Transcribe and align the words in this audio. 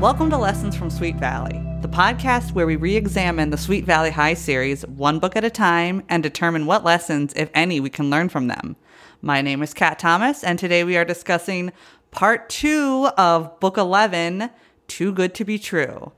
Welcome 0.00 0.30
to 0.30 0.38
Lessons 0.38 0.74
from 0.74 0.88
Sweet 0.88 1.16
Valley, 1.16 1.62
the 1.82 1.88
podcast 1.88 2.52
where 2.52 2.66
we 2.66 2.76
re 2.76 2.96
examine 2.96 3.50
the 3.50 3.58
Sweet 3.58 3.84
Valley 3.84 4.10
High 4.10 4.32
series 4.32 4.80
one 4.86 5.18
book 5.18 5.36
at 5.36 5.44
a 5.44 5.50
time 5.50 6.02
and 6.08 6.22
determine 6.22 6.64
what 6.64 6.84
lessons, 6.84 7.34
if 7.36 7.50
any, 7.52 7.80
we 7.80 7.90
can 7.90 8.08
learn 8.08 8.30
from 8.30 8.46
them. 8.46 8.76
My 9.20 9.42
name 9.42 9.62
is 9.62 9.74
Kat 9.74 9.98
Thomas, 9.98 10.42
and 10.42 10.58
today 10.58 10.84
we 10.84 10.96
are 10.96 11.04
discussing 11.04 11.70
part 12.12 12.48
two 12.48 13.10
of 13.18 13.60
book 13.60 13.76
11 13.76 14.48
Too 14.88 15.12
Good 15.12 15.34
to 15.34 15.44
Be 15.44 15.58
True. 15.58 16.12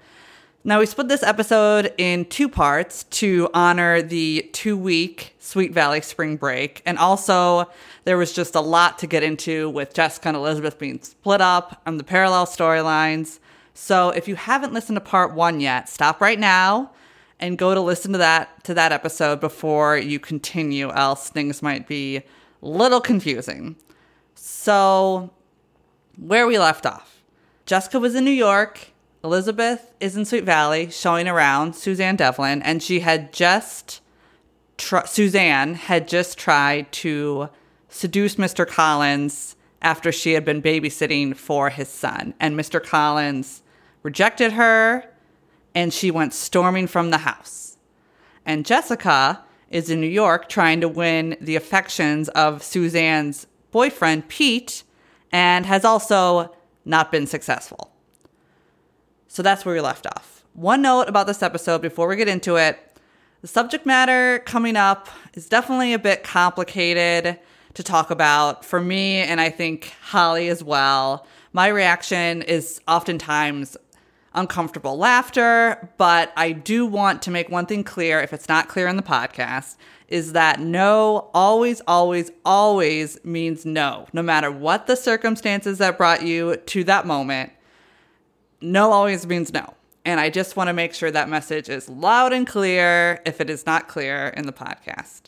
Now, 0.62 0.78
we 0.78 0.86
split 0.86 1.08
this 1.08 1.24
episode 1.24 1.92
in 1.98 2.26
two 2.26 2.48
parts 2.48 3.02
to 3.04 3.50
honor 3.52 4.00
the 4.00 4.48
two 4.52 4.78
week 4.78 5.34
Sweet 5.40 5.72
Valley 5.72 6.02
spring 6.02 6.36
break. 6.36 6.82
And 6.86 6.98
also, 6.98 7.68
there 8.04 8.16
was 8.16 8.32
just 8.32 8.54
a 8.54 8.60
lot 8.60 9.00
to 9.00 9.08
get 9.08 9.24
into 9.24 9.68
with 9.70 9.92
Jessica 9.92 10.28
and 10.28 10.36
Elizabeth 10.36 10.78
being 10.78 11.02
split 11.02 11.40
up 11.40 11.82
and 11.84 11.98
the 11.98 12.04
parallel 12.04 12.46
storylines. 12.46 13.40
So, 13.74 14.10
if 14.10 14.28
you 14.28 14.34
haven't 14.34 14.72
listened 14.72 14.96
to 14.96 15.00
part 15.00 15.34
one 15.34 15.60
yet, 15.60 15.88
stop 15.88 16.20
right 16.20 16.38
now 16.38 16.90
and 17.40 17.58
go 17.58 17.74
to 17.74 17.80
listen 17.80 18.12
to 18.12 18.18
that 18.18 18.62
to 18.64 18.74
that 18.74 18.92
episode 18.92 19.40
before 19.40 19.96
you 19.96 20.18
continue, 20.18 20.90
else 20.90 21.30
things 21.30 21.62
might 21.62 21.88
be 21.88 22.16
a 22.16 22.22
little 22.60 23.00
confusing. 23.00 23.76
So, 24.34 25.30
where 26.18 26.46
we 26.46 26.58
left 26.58 26.86
off. 26.86 27.22
Jessica 27.64 27.98
was 27.98 28.14
in 28.14 28.24
New 28.24 28.30
York 28.30 28.92
Elizabeth 29.24 29.94
is 30.00 30.16
in 30.16 30.24
Sweet 30.24 30.44
Valley 30.44 30.90
showing 30.90 31.28
around 31.28 31.74
Suzanne 31.76 32.16
Devlin, 32.16 32.60
and 32.62 32.82
she 32.82 33.00
had 33.00 33.32
just, 33.32 34.00
tr- 34.76 35.06
Suzanne 35.06 35.74
had 35.74 36.08
just 36.08 36.36
tried 36.36 36.90
to 36.92 37.48
seduce 37.88 38.34
Mr. 38.34 38.66
Collins 38.66 39.54
after 39.82 40.10
she 40.10 40.32
had 40.32 40.44
been 40.44 40.62
babysitting 40.62 41.36
for 41.36 41.68
his 41.68 41.88
son. 41.88 42.34
And 42.40 42.58
Mr. 42.58 42.82
Collins 42.82 43.62
rejected 44.02 44.52
her, 44.52 45.04
and 45.74 45.92
she 45.92 46.10
went 46.10 46.32
storming 46.32 46.86
from 46.86 47.10
the 47.10 47.18
house. 47.18 47.76
And 48.46 48.64
Jessica 48.64 49.44
is 49.70 49.90
in 49.90 50.00
New 50.00 50.06
York 50.06 50.48
trying 50.48 50.80
to 50.80 50.88
win 50.88 51.36
the 51.40 51.56
affections 51.56 52.28
of 52.30 52.62
Suzanne's 52.62 53.46
boyfriend, 53.70 54.28
Pete, 54.28 54.84
and 55.30 55.66
has 55.66 55.84
also 55.84 56.54
not 56.84 57.10
been 57.12 57.26
successful. 57.26 57.92
So 59.28 59.42
that's 59.42 59.64
where 59.64 59.74
we 59.74 59.80
left 59.80 60.06
off. 60.06 60.44
One 60.52 60.82
note 60.82 61.08
about 61.08 61.26
this 61.26 61.42
episode 61.42 61.80
before 61.80 62.06
we 62.06 62.16
get 62.16 62.28
into 62.28 62.56
it 62.56 62.78
the 63.42 63.48
subject 63.48 63.84
matter 63.84 64.38
coming 64.46 64.76
up 64.76 65.08
is 65.34 65.48
definitely 65.48 65.92
a 65.92 65.98
bit 65.98 66.22
complicated 66.22 67.40
to 67.74 67.82
talk 67.82 68.10
about 68.10 68.64
for 68.64 68.80
me, 68.80 69.16
and 69.16 69.40
I 69.40 69.50
think 69.50 69.92
Holly 70.02 70.48
as 70.48 70.62
well. 70.62 71.26
My 71.52 71.68
reaction 71.68 72.42
is 72.42 72.80
oftentimes 72.88 73.76
uncomfortable 74.34 74.96
laughter, 74.96 75.90
but 75.98 76.32
I 76.36 76.52
do 76.52 76.86
want 76.86 77.22
to 77.22 77.30
make 77.30 77.50
one 77.50 77.66
thing 77.66 77.84
clear 77.84 78.20
if 78.20 78.32
it's 78.32 78.48
not 78.48 78.68
clear 78.68 78.86
in 78.88 78.96
the 78.96 79.02
podcast 79.02 79.76
is 80.08 80.32
that 80.32 80.60
no 80.60 81.30
always, 81.32 81.80
always, 81.86 82.30
always 82.44 83.22
means 83.24 83.64
no, 83.64 84.06
no 84.12 84.22
matter 84.22 84.50
what 84.50 84.86
the 84.86 84.96
circumstances 84.96 85.78
that 85.78 85.96
brought 85.96 86.22
you 86.22 86.56
to 86.56 86.84
that 86.84 87.06
moment 87.06 87.50
no 88.62 88.92
always 88.92 89.26
means 89.26 89.52
no. 89.52 89.74
And 90.04 90.18
I 90.20 90.30
just 90.30 90.56
want 90.56 90.68
to 90.68 90.72
make 90.72 90.94
sure 90.94 91.10
that 91.10 91.28
message 91.28 91.68
is 91.68 91.88
loud 91.88 92.32
and 92.32 92.46
clear 92.46 93.20
if 93.24 93.40
it 93.40 93.50
is 93.50 93.66
not 93.66 93.88
clear 93.88 94.28
in 94.28 94.46
the 94.46 94.52
podcast. 94.52 95.22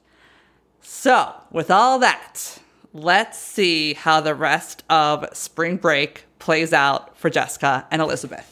So, 0.86 1.32
with 1.50 1.70
all 1.70 1.98
that, 2.00 2.58
let's 2.92 3.38
see 3.38 3.94
how 3.94 4.20
the 4.20 4.34
rest 4.34 4.84
of 4.90 5.24
spring 5.32 5.78
break 5.78 6.24
plays 6.38 6.74
out 6.74 7.16
for 7.16 7.30
Jessica 7.30 7.86
and 7.90 8.02
Elizabeth. 8.02 8.50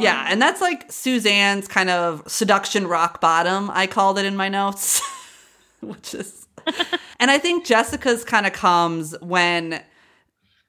Yeah, 0.00 0.24
and 0.30 0.40
that's 0.40 0.62
like 0.62 0.90
Suzanne's 0.90 1.68
kind 1.68 1.90
of 1.90 2.22
seduction 2.26 2.86
rock 2.86 3.20
bottom, 3.20 3.70
I 3.70 3.86
called 3.86 4.18
it 4.18 4.24
in 4.24 4.34
my 4.34 4.48
notes, 4.48 5.02
which 5.80 6.14
is. 6.14 6.46
and 7.18 7.30
I 7.30 7.36
think 7.36 7.66
Jessica's 7.66 8.24
kind 8.24 8.46
of 8.46 8.54
comes 8.54 9.14
when 9.20 9.82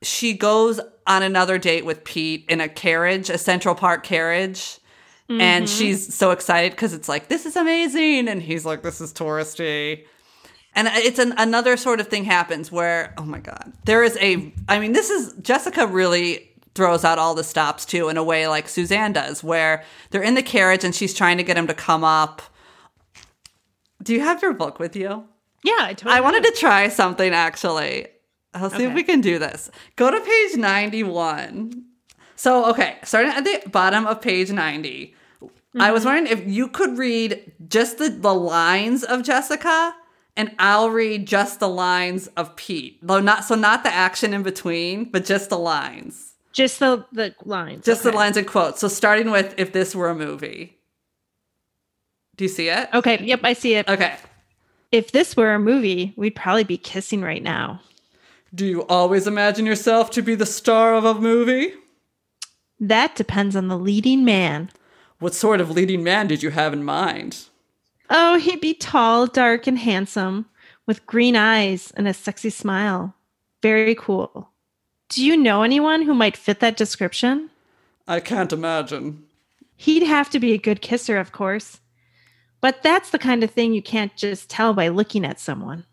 she 0.01 0.33
goes 0.33 0.81
on 1.07 1.23
another 1.23 1.57
date 1.57 1.85
with 1.85 2.03
Pete 2.03 2.43
in 2.49 2.59
a 2.59 2.67
carriage, 2.67 3.29
a 3.29 3.37
Central 3.37 3.73
Park 3.73 4.03
carriage. 4.03 4.79
Mm-hmm. 5.31 5.41
And 5.41 5.69
she's 5.69 6.13
so 6.13 6.31
excited 6.31 6.71
because 6.71 6.93
it's 6.93 7.07
like, 7.07 7.29
this 7.29 7.45
is 7.45 7.55
amazing. 7.55 8.27
And 8.27 8.41
he's 8.41 8.65
like, 8.65 8.83
this 8.83 8.99
is 8.99 9.13
touristy. 9.13 10.05
And 10.75 10.89
it's 10.91 11.19
an, 11.19 11.33
another 11.37 11.77
sort 11.77 12.01
of 12.01 12.07
thing 12.07 12.25
happens 12.25 12.69
where, 12.69 13.13
oh 13.17 13.23
my 13.23 13.39
God, 13.39 13.71
there 13.85 14.03
is 14.03 14.17
a, 14.19 14.53
I 14.67 14.79
mean, 14.79 14.91
this 14.91 15.09
is, 15.09 15.33
Jessica 15.41 15.87
really 15.87 16.49
throws 16.75 17.05
out 17.05 17.17
all 17.17 17.33
the 17.33 17.45
stops 17.45 17.85
too 17.85 18.09
in 18.09 18.17
a 18.17 18.23
way 18.23 18.47
like 18.47 18.67
Suzanne 18.67 19.13
does, 19.13 19.41
where 19.41 19.83
they're 20.09 20.21
in 20.21 20.35
the 20.35 20.43
carriage 20.43 20.83
and 20.83 20.93
she's 20.93 21.13
trying 21.13 21.37
to 21.37 21.43
get 21.43 21.57
him 21.57 21.67
to 21.67 21.73
come 21.73 22.03
up. 22.03 22.41
Do 24.03 24.13
you 24.13 24.19
have 24.19 24.41
your 24.41 24.53
book 24.53 24.79
with 24.79 24.97
you? 24.97 25.23
Yeah, 25.63 25.77
I 25.79 25.93
totally. 25.93 26.15
I 26.15 26.19
wanted 26.19 26.43
to 26.43 26.51
try 26.51 26.89
something 26.89 27.33
actually. 27.33 28.07
I'll 28.53 28.69
see 28.69 28.77
okay. 28.77 28.85
if 28.87 28.93
we 28.93 29.03
can 29.03 29.21
do 29.21 29.39
this. 29.39 29.71
Go 29.95 30.11
to 30.11 30.19
page 30.19 30.57
91. 30.57 31.85
So, 32.35 32.69
okay, 32.71 32.97
starting 33.03 33.31
at 33.31 33.45
the 33.45 33.69
bottom 33.69 34.05
of 34.05 34.19
page 34.19 34.51
90. 34.51 35.15
Mm-hmm. 35.71 35.81
I 35.81 35.91
was 35.91 36.03
mm-hmm. 36.03 36.15
wondering 36.15 36.39
if 36.39 36.47
you 36.47 36.67
could 36.67 36.97
read 36.97 37.53
just 37.67 37.97
the, 37.97 38.09
the 38.09 38.33
lines 38.33 39.03
of 39.03 39.23
Jessica 39.23 39.95
and 40.35 40.53
I'll 40.59 40.89
read 40.89 41.27
just 41.27 41.59
the 41.59 41.69
lines 41.69 42.27
of 42.37 42.55
Pete. 42.55 42.99
Though 43.01 43.19
not 43.19 43.45
so 43.45 43.55
not 43.55 43.83
the 43.83 43.93
action 43.93 44.33
in 44.33 44.43
between, 44.43 45.05
but 45.05 45.25
just 45.25 45.49
the 45.49 45.57
lines. 45.57 46.33
Just 46.51 46.79
the 46.79 47.05
the 47.11 47.33
lines. 47.45 47.85
Just 47.85 48.01
okay. 48.01 48.11
the 48.11 48.17
lines 48.17 48.37
and 48.37 48.47
quotes. 48.47 48.81
So 48.81 48.87
starting 48.87 49.31
with 49.31 49.53
if 49.57 49.71
this 49.71 49.95
were 49.95 50.09
a 50.09 50.15
movie. 50.15 50.77
Do 52.35 52.45
you 52.45 52.49
see 52.49 52.69
it? 52.69 52.89
Okay, 52.93 53.23
yep, 53.23 53.41
I 53.43 53.53
see 53.53 53.75
it. 53.75 53.87
Okay. 53.87 54.15
If 54.91 55.11
this 55.11 55.37
were 55.37 55.53
a 55.53 55.59
movie, 55.59 56.13
we'd 56.17 56.35
probably 56.35 56.63
be 56.63 56.77
kissing 56.77 57.21
right 57.21 57.43
now. 57.43 57.81
Do 58.53 58.65
you 58.65 58.85
always 58.87 59.27
imagine 59.27 59.65
yourself 59.65 60.11
to 60.11 60.21
be 60.21 60.35
the 60.35 60.45
star 60.45 60.93
of 60.95 61.05
a 61.05 61.13
movie? 61.13 61.73
That 62.79 63.15
depends 63.15 63.55
on 63.55 63.69
the 63.69 63.77
leading 63.77 64.25
man. 64.25 64.71
What 65.21 65.35
sort 65.35 65.61
of 65.61 65.69
leading 65.69 66.03
man 66.03 66.25
did 66.25 66.41
you 66.41 66.49
have 66.49 66.73
in 66.73 66.83
mind? 66.83 67.45
Oh, 68.09 68.39
he'd 68.39 68.59
be 68.59 68.73
tall, 68.73 69.27
dark, 69.27 69.67
and 69.67 69.77
handsome, 69.77 70.47
with 70.87 71.05
green 71.05 71.35
eyes 71.35 71.93
and 71.95 72.07
a 72.07 72.13
sexy 72.15 72.49
smile. 72.49 73.13
Very 73.61 73.93
cool. 73.93 74.49
Do 75.09 75.23
you 75.23 75.37
know 75.37 75.61
anyone 75.61 76.01
who 76.01 76.15
might 76.15 76.35
fit 76.35 76.59
that 76.61 76.75
description? 76.75 77.51
I 78.07 78.19
can't 78.19 78.51
imagine. 78.51 79.23
He'd 79.77 80.01
have 80.01 80.31
to 80.31 80.39
be 80.39 80.53
a 80.53 80.57
good 80.57 80.81
kisser, 80.81 81.19
of 81.19 81.31
course. 81.31 81.79
But 82.59 82.81
that's 82.81 83.11
the 83.11 83.19
kind 83.19 83.43
of 83.43 83.51
thing 83.51 83.73
you 83.73 83.83
can't 83.83 84.17
just 84.17 84.49
tell 84.49 84.73
by 84.73 84.87
looking 84.87 85.23
at 85.23 85.39
someone. 85.39 85.85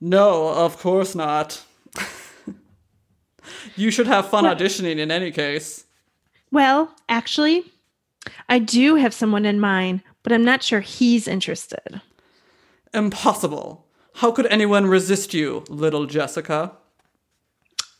No, 0.00 0.48
of 0.48 0.76
course 0.76 1.14
not 1.14 1.62
you 3.76 3.92
should 3.92 4.08
have 4.08 4.28
fun 4.28 4.42
auditioning 4.42 4.98
in 4.98 5.12
any 5.12 5.30
case. 5.30 5.84
Well, 6.50 6.92
actually, 7.08 7.70
I 8.48 8.58
do 8.58 8.96
have 8.96 9.14
someone 9.14 9.44
in 9.44 9.60
mind, 9.60 10.02
but 10.22 10.32
I'm 10.32 10.44
not 10.44 10.62
sure 10.62 10.80
he's 10.80 11.26
interested. 11.26 12.00
Impossible. 12.92 13.86
How 14.14 14.32
could 14.32 14.46
anyone 14.46 14.86
resist 14.86 15.32
you, 15.32 15.64
little 15.68 16.06
Jessica? 16.06 16.72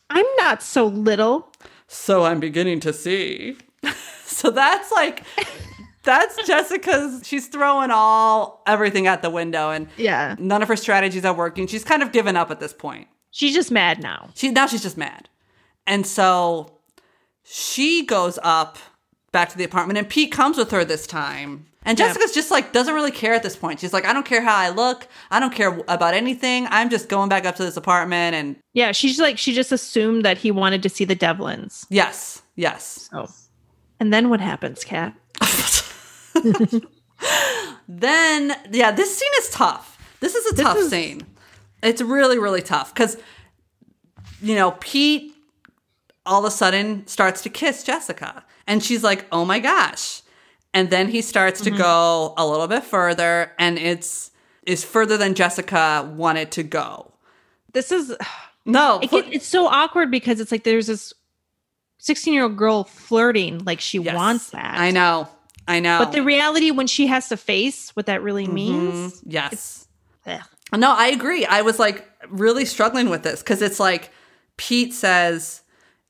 I'm 0.09 0.25
not 0.37 0.61
so 0.61 0.85
little. 0.85 1.51
So 1.87 2.25
I'm 2.25 2.39
beginning 2.39 2.79
to 2.81 2.93
see. 2.93 3.57
so 4.25 4.51
that's 4.51 4.91
like 4.91 5.23
that's 6.03 6.45
Jessica's 6.45 7.25
she's 7.25 7.47
throwing 7.47 7.91
all 7.91 8.61
everything 8.67 9.07
at 9.07 9.21
the 9.21 9.29
window 9.29 9.71
and 9.71 9.87
yeah. 9.97 10.35
None 10.37 10.61
of 10.61 10.67
her 10.67 10.75
strategies 10.75 11.25
are 11.25 11.33
working. 11.33 11.67
She's 11.67 11.83
kind 11.83 12.03
of 12.03 12.11
given 12.11 12.35
up 12.35 12.51
at 12.51 12.59
this 12.59 12.73
point. 12.73 13.07
She's 13.31 13.55
just 13.55 13.71
mad 13.71 14.01
now. 14.01 14.29
She 14.35 14.51
now 14.51 14.67
she's 14.67 14.83
just 14.83 14.97
mad. 14.97 15.29
And 15.87 16.05
so 16.05 16.79
she 17.43 18.05
goes 18.05 18.37
up 18.43 18.77
back 19.31 19.49
to 19.49 19.57
the 19.57 19.63
apartment 19.63 19.97
and 19.97 20.09
Pete 20.09 20.31
comes 20.31 20.57
with 20.57 20.71
her 20.71 20.83
this 20.83 21.07
time. 21.07 21.65
And 21.83 21.97
Jessica's 21.97 22.31
yeah. 22.31 22.41
just 22.41 22.51
like 22.51 22.73
doesn't 22.73 22.93
really 22.93 23.11
care 23.11 23.33
at 23.33 23.41
this 23.41 23.55
point. 23.55 23.79
She's 23.79 23.93
like, 23.93 24.05
I 24.05 24.13
don't 24.13 24.25
care 24.25 24.41
how 24.41 24.55
I 24.55 24.69
look. 24.69 25.07
I 25.31 25.39
don't 25.39 25.53
care 25.53 25.79
about 25.87 26.13
anything. 26.13 26.67
I'm 26.69 26.91
just 26.91 27.09
going 27.09 27.27
back 27.27 27.45
up 27.45 27.55
to 27.55 27.63
this 27.63 27.75
apartment 27.75 28.35
and 28.35 28.55
Yeah, 28.73 28.91
she's 28.91 29.19
like 29.19 29.37
she 29.37 29.53
just 29.53 29.71
assumed 29.71 30.23
that 30.23 30.37
he 30.37 30.51
wanted 30.51 30.83
to 30.83 30.89
see 30.89 31.05
the 31.05 31.15
Devlins. 31.15 31.85
Yes. 31.89 32.43
Yes. 32.55 33.09
Oh. 33.13 33.27
And 33.99 34.13
then 34.13 34.29
what 34.29 34.41
happens, 34.41 34.83
Kat? 34.83 35.15
then 37.87 38.53
yeah, 38.71 38.91
this 38.91 39.17
scene 39.17 39.31
is 39.39 39.49
tough. 39.49 39.97
This 40.19 40.35
is 40.35 40.51
a 40.51 40.55
this 40.55 40.65
tough 40.65 40.77
is, 40.77 40.89
scene. 40.89 41.21
It's 41.81 42.01
really, 42.01 42.37
really 42.37 42.61
tough 42.61 42.93
because, 42.93 43.17
you 44.39 44.53
know, 44.53 44.71
Pete 44.79 45.33
all 46.25 46.45
of 46.45 46.45
a 46.45 46.55
sudden 46.55 47.05
starts 47.07 47.41
to 47.41 47.49
kiss 47.49 47.83
Jessica. 47.83 48.43
And 48.71 48.81
she's 48.81 49.03
like, 49.03 49.25
oh 49.33 49.43
my 49.43 49.59
gosh. 49.59 50.21
And 50.73 50.89
then 50.89 51.09
he 51.09 51.21
starts 51.21 51.59
mm-hmm. 51.61 51.75
to 51.75 51.77
go 51.77 52.33
a 52.37 52.47
little 52.47 52.67
bit 52.67 52.85
further, 52.85 53.51
and 53.59 53.77
it's 53.77 54.31
is 54.65 54.85
further 54.85 55.17
than 55.17 55.33
Jessica 55.33 56.09
wanted 56.15 56.51
to 56.51 56.63
go. 56.63 57.11
This 57.73 57.91
is 57.91 58.15
no, 58.65 59.01
it, 59.01 59.11
it's 59.11 59.45
so 59.45 59.67
awkward 59.67 60.09
because 60.09 60.39
it's 60.39 60.53
like 60.53 60.63
there's 60.63 60.87
this 60.87 61.13
16 61.97 62.33
year 62.33 62.43
old 62.43 62.55
girl 62.55 62.85
flirting 62.85 63.59
like 63.65 63.81
she 63.81 63.99
Yes. 63.99 64.15
wants 64.15 64.51
that. 64.51 64.79
I 64.79 64.91
know. 64.91 65.27
I 65.67 65.81
know. 65.81 65.99
But 65.99 66.13
the 66.13 66.23
reality 66.23 66.71
when 66.71 66.87
she 66.87 67.07
has 67.07 67.27
to 67.29 67.37
face 67.37 67.93
what 67.95 68.05
that 68.05 68.23
really 68.23 68.47
Mhm. 68.47 68.53
means, 68.53 69.21
Yes. 69.25 69.87
No, 70.73 70.93
I 70.95 71.07
agree. 71.07 71.45
I 71.45 71.61
was 71.61 71.77
like 71.77 72.07
really 72.29 72.63
struggling 72.63 73.09
with 73.09 73.23
this 73.23 73.41
because 73.41 73.61
it's 73.61 73.79
like 73.79 74.11
Pete 74.55 74.93
says, 74.93 75.60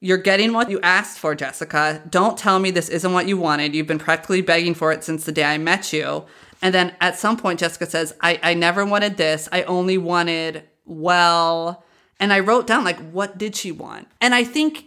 You're 0.03 0.18
getting 0.18 0.51
what 0.51 0.71
you 0.71 0.80
asked 0.81 1.19
for, 1.19 1.36
Jessica. 1.36 2.01
Don't 2.09 2.36
tell 2.38 2.57
me 2.57 2.71
this 2.71 2.89
isn't 2.89 3.13
what 3.13 3.27
you 3.27 3.38
wanted. 3.38 3.75
You've 3.75 3.86
been 3.88 4.00
practically 4.00 4.42
begging 4.42 4.74
for 4.74 4.92
it 4.92 5.03
since 5.03 5.24
the 5.25 5.31
day 5.31 5.44
I 5.44 5.59
met 5.59 5.94
you. 5.94 6.25
And 6.62 6.74
then 6.74 6.95
at 7.00 7.18
some 7.18 7.38
point, 7.38 7.59
Jessica 7.59 7.86
says, 7.86 8.13
I, 8.19 8.39
I 8.42 8.53
never 8.56 8.83
wanted 8.83 9.18
this. 9.18 9.48
I 9.51 9.62
only 9.63 10.00
wanted, 10.00 10.63
well, 10.86 11.83
and 12.19 12.33
I 12.33 12.39
wrote 12.39 12.65
down, 12.65 12.83
like, 12.83 13.00
what 13.12 13.38
did 13.38 13.56
she 13.56 13.71
want? 13.71 14.07
And 14.19 14.33
I 14.33 14.44
think 14.44 14.86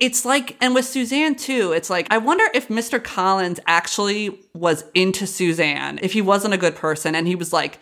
it's 0.00 0.24
like, 0.24 0.56
and 0.62 0.74
with 0.74 0.86
Suzanne 0.86 1.34
too, 1.34 1.72
it's 1.72 1.90
like, 1.90 2.06
I 2.10 2.18
wonder 2.18 2.44
if 2.54 2.68
Mr. 2.68 3.02
Collins 3.02 3.60
actually 3.66 4.40
was 4.54 4.84
into 4.94 5.26
Suzanne, 5.26 5.98
if 6.02 6.14
he 6.14 6.22
wasn't 6.22 6.54
a 6.54 6.58
good 6.58 6.74
person 6.74 7.14
and 7.14 7.26
he 7.28 7.36
was 7.36 7.52
like, 7.52 7.78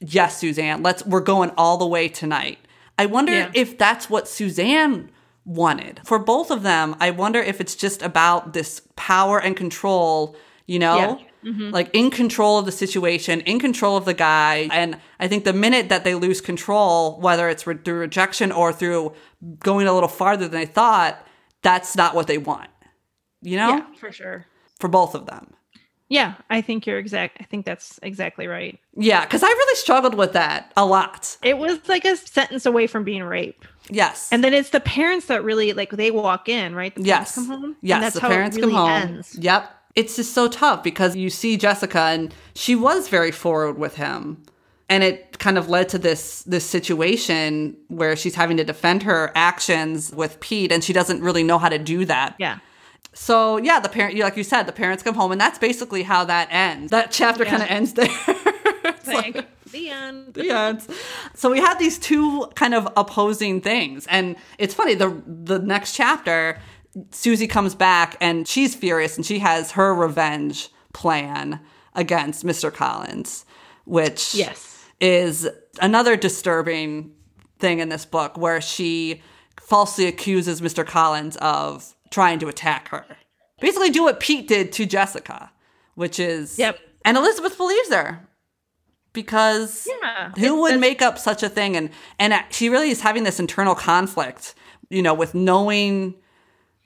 yes, 0.00 0.36
Suzanne, 0.38 0.82
let's, 0.82 1.06
we're 1.06 1.20
going 1.20 1.52
all 1.56 1.76
the 1.78 1.86
way 1.86 2.08
tonight. 2.08 2.58
I 2.98 3.06
wonder 3.06 3.32
Yeah. 3.32 3.50
if 3.54 3.78
that's 3.78 4.10
what 4.10 4.28
Suzanne 4.28 5.10
wanted. 5.44 6.00
For 6.04 6.18
both 6.18 6.50
of 6.50 6.62
them, 6.62 6.96
I 7.00 7.10
wonder 7.10 7.40
if 7.40 7.60
it's 7.60 7.74
just 7.74 8.02
about 8.02 8.52
this 8.52 8.82
power 8.96 9.40
and 9.40 9.56
control, 9.56 10.36
you 10.66 10.78
know? 10.78 11.20
Mm-hmm. 11.44 11.70
Like 11.70 11.90
in 11.92 12.10
control 12.10 12.58
of 12.58 12.64
the 12.64 12.72
situation, 12.72 13.40
in 13.42 13.60
control 13.60 13.98
of 13.98 14.06
the 14.06 14.14
guy. 14.14 14.68
And 14.72 14.98
I 15.20 15.28
think 15.28 15.44
the 15.44 15.52
minute 15.52 15.90
that 15.90 16.02
they 16.02 16.14
lose 16.14 16.40
control, 16.40 17.20
whether 17.20 17.50
it's 17.50 17.66
re- 17.66 17.76
through 17.76 17.98
rejection 17.98 18.50
or 18.50 18.72
through 18.72 19.12
going 19.58 19.86
a 19.86 19.92
little 19.92 20.08
farther 20.08 20.48
than 20.48 20.58
they 20.58 20.66
thought, 20.66 21.22
that's 21.62 21.96
not 21.96 22.14
what 22.14 22.28
they 22.28 22.38
want, 22.38 22.70
you 23.42 23.56
know? 23.56 23.68
yeah, 23.68 23.86
for 23.98 24.10
sure. 24.10 24.46
For 24.80 24.88
both 24.88 25.14
of 25.14 25.26
them. 25.26 25.54
Yeah, 26.08 26.34
I 26.50 26.60
think 26.60 26.86
you're 26.86 26.98
exact. 26.98 27.38
I 27.40 27.44
think 27.44 27.64
that's 27.64 27.98
exactly 28.02 28.46
right. 28.46 28.78
Yeah, 28.94 29.24
because 29.24 29.42
I 29.42 29.48
really 29.48 29.76
struggled 29.76 30.14
with 30.14 30.32
that 30.34 30.72
a 30.76 30.84
lot. 30.84 31.36
It 31.42 31.58
was 31.58 31.78
like 31.88 32.04
a 32.04 32.16
sentence 32.16 32.66
away 32.66 32.86
from 32.86 33.04
being 33.04 33.24
rape. 33.24 33.64
Yes. 33.88 34.28
And 34.30 34.42
then 34.44 34.52
it's 34.54 34.70
the 34.70 34.80
parents 34.80 35.26
that 35.26 35.44
really 35.44 35.72
like 35.72 35.90
they 35.90 36.10
walk 36.10 36.48
in, 36.48 36.74
right? 36.74 36.94
The 36.94 37.02
yes. 37.02 37.34
come 37.34 37.46
home. 37.46 37.76
Yes, 37.80 37.96
and 37.96 38.04
that's 38.04 38.14
the 38.14 38.20
how 38.20 38.28
parents 38.28 38.56
it 38.56 38.60
really 38.60 38.72
come 38.72 38.80
home. 38.80 38.90
ends. 38.90 39.38
Yep. 39.40 39.70
It's 39.94 40.16
just 40.16 40.32
so 40.32 40.48
tough 40.48 40.82
because 40.82 41.14
you 41.14 41.30
see 41.30 41.56
Jessica 41.56 42.00
and 42.00 42.34
she 42.54 42.74
was 42.74 43.08
very 43.08 43.30
forward 43.30 43.78
with 43.78 43.96
him. 43.96 44.42
And 44.88 45.02
it 45.02 45.38
kind 45.38 45.56
of 45.56 45.68
led 45.70 45.88
to 45.90 45.98
this 45.98 46.42
this 46.42 46.68
situation 46.68 47.76
where 47.88 48.16
she's 48.16 48.34
having 48.34 48.58
to 48.58 48.64
defend 48.64 49.02
her 49.04 49.32
actions 49.34 50.12
with 50.12 50.40
Pete 50.40 50.70
and 50.70 50.84
she 50.84 50.92
doesn't 50.92 51.22
really 51.22 51.42
know 51.42 51.58
how 51.58 51.70
to 51.70 51.78
do 51.78 52.04
that. 52.04 52.36
Yeah. 52.38 52.58
So 53.14 53.56
yeah, 53.58 53.80
the 53.80 53.88
parent 53.88 54.18
like 54.18 54.36
you 54.36 54.44
said, 54.44 54.64
the 54.64 54.72
parents 54.72 55.02
come 55.02 55.14
home 55.14 55.32
and 55.32 55.40
that's 55.40 55.58
basically 55.58 56.02
how 56.02 56.24
that 56.24 56.48
ends. 56.50 56.90
That 56.90 57.10
chapter 57.10 57.44
Yeah. 57.44 57.50
kind 57.50 57.62
of 57.62 57.70
ends 57.70 57.92
there. 57.94 58.08
It's 58.86 59.06
like- 59.06 59.34
Like, 59.34 59.46
the 59.72 59.90
end. 59.90 60.34
the 60.34 60.50
end. 60.50 60.86
So 61.34 61.50
we 61.50 61.58
had 61.60 61.78
these 61.78 61.98
two 61.98 62.46
kind 62.54 62.74
of 62.74 62.88
opposing 62.96 63.60
things, 63.60 64.06
and 64.06 64.36
it's 64.58 64.72
funny. 64.74 64.94
the 64.94 65.22
The 65.26 65.58
next 65.58 65.94
chapter, 65.94 66.58
Susie 67.10 67.46
comes 67.48 67.74
back 67.74 68.16
and 68.20 68.46
she's 68.48 68.74
furious, 68.74 69.16
and 69.16 69.24
she 69.26 69.38
has 69.40 69.72
her 69.72 69.94
revenge 69.94 70.68
plan 70.92 71.60
against 71.94 72.44
Mr. 72.46 72.72
Collins, 72.72 73.44
which 73.84 74.34
Yes. 74.34 74.86
is 75.00 75.48
another 75.80 76.16
disturbing 76.16 77.12
thing 77.58 77.78
in 77.80 77.88
this 77.88 78.04
book, 78.06 78.36
where 78.38 78.60
she 78.60 79.22
falsely 79.60 80.06
accuses 80.06 80.60
Mr. 80.60 80.86
Collins 80.86 81.36
of 81.38 81.94
trying 82.10 82.38
to 82.40 82.48
attack 82.48 82.88
her. 82.88 83.04
Basically, 83.60 83.90
do 83.90 84.02
what 84.04 84.20
Pete 84.20 84.46
did 84.48 84.72
to 84.72 84.86
Jessica, 84.86 85.50
which 85.94 86.18
is 86.18 86.58
Yep. 86.58 86.78
And 87.04 87.16
Elizabeth 87.16 87.56
believes 87.56 87.90
her 87.92 88.20
because 89.12 89.86
Yeah. 90.02 90.30
who 90.38 90.60
would 90.62 90.80
make 90.80 91.02
up 91.02 91.18
such 91.18 91.42
a 91.42 91.48
thing 91.48 91.76
and 91.76 91.90
and 92.18 92.34
she 92.50 92.68
really 92.68 92.90
is 92.90 93.00
having 93.02 93.22
this 93.24 93.38
internal 93.38 93.74
conflict 93.74 94.54
you 94.90 95.02
know 95.02 95.14
with 95.14 95.34
knowing 95.34 96.14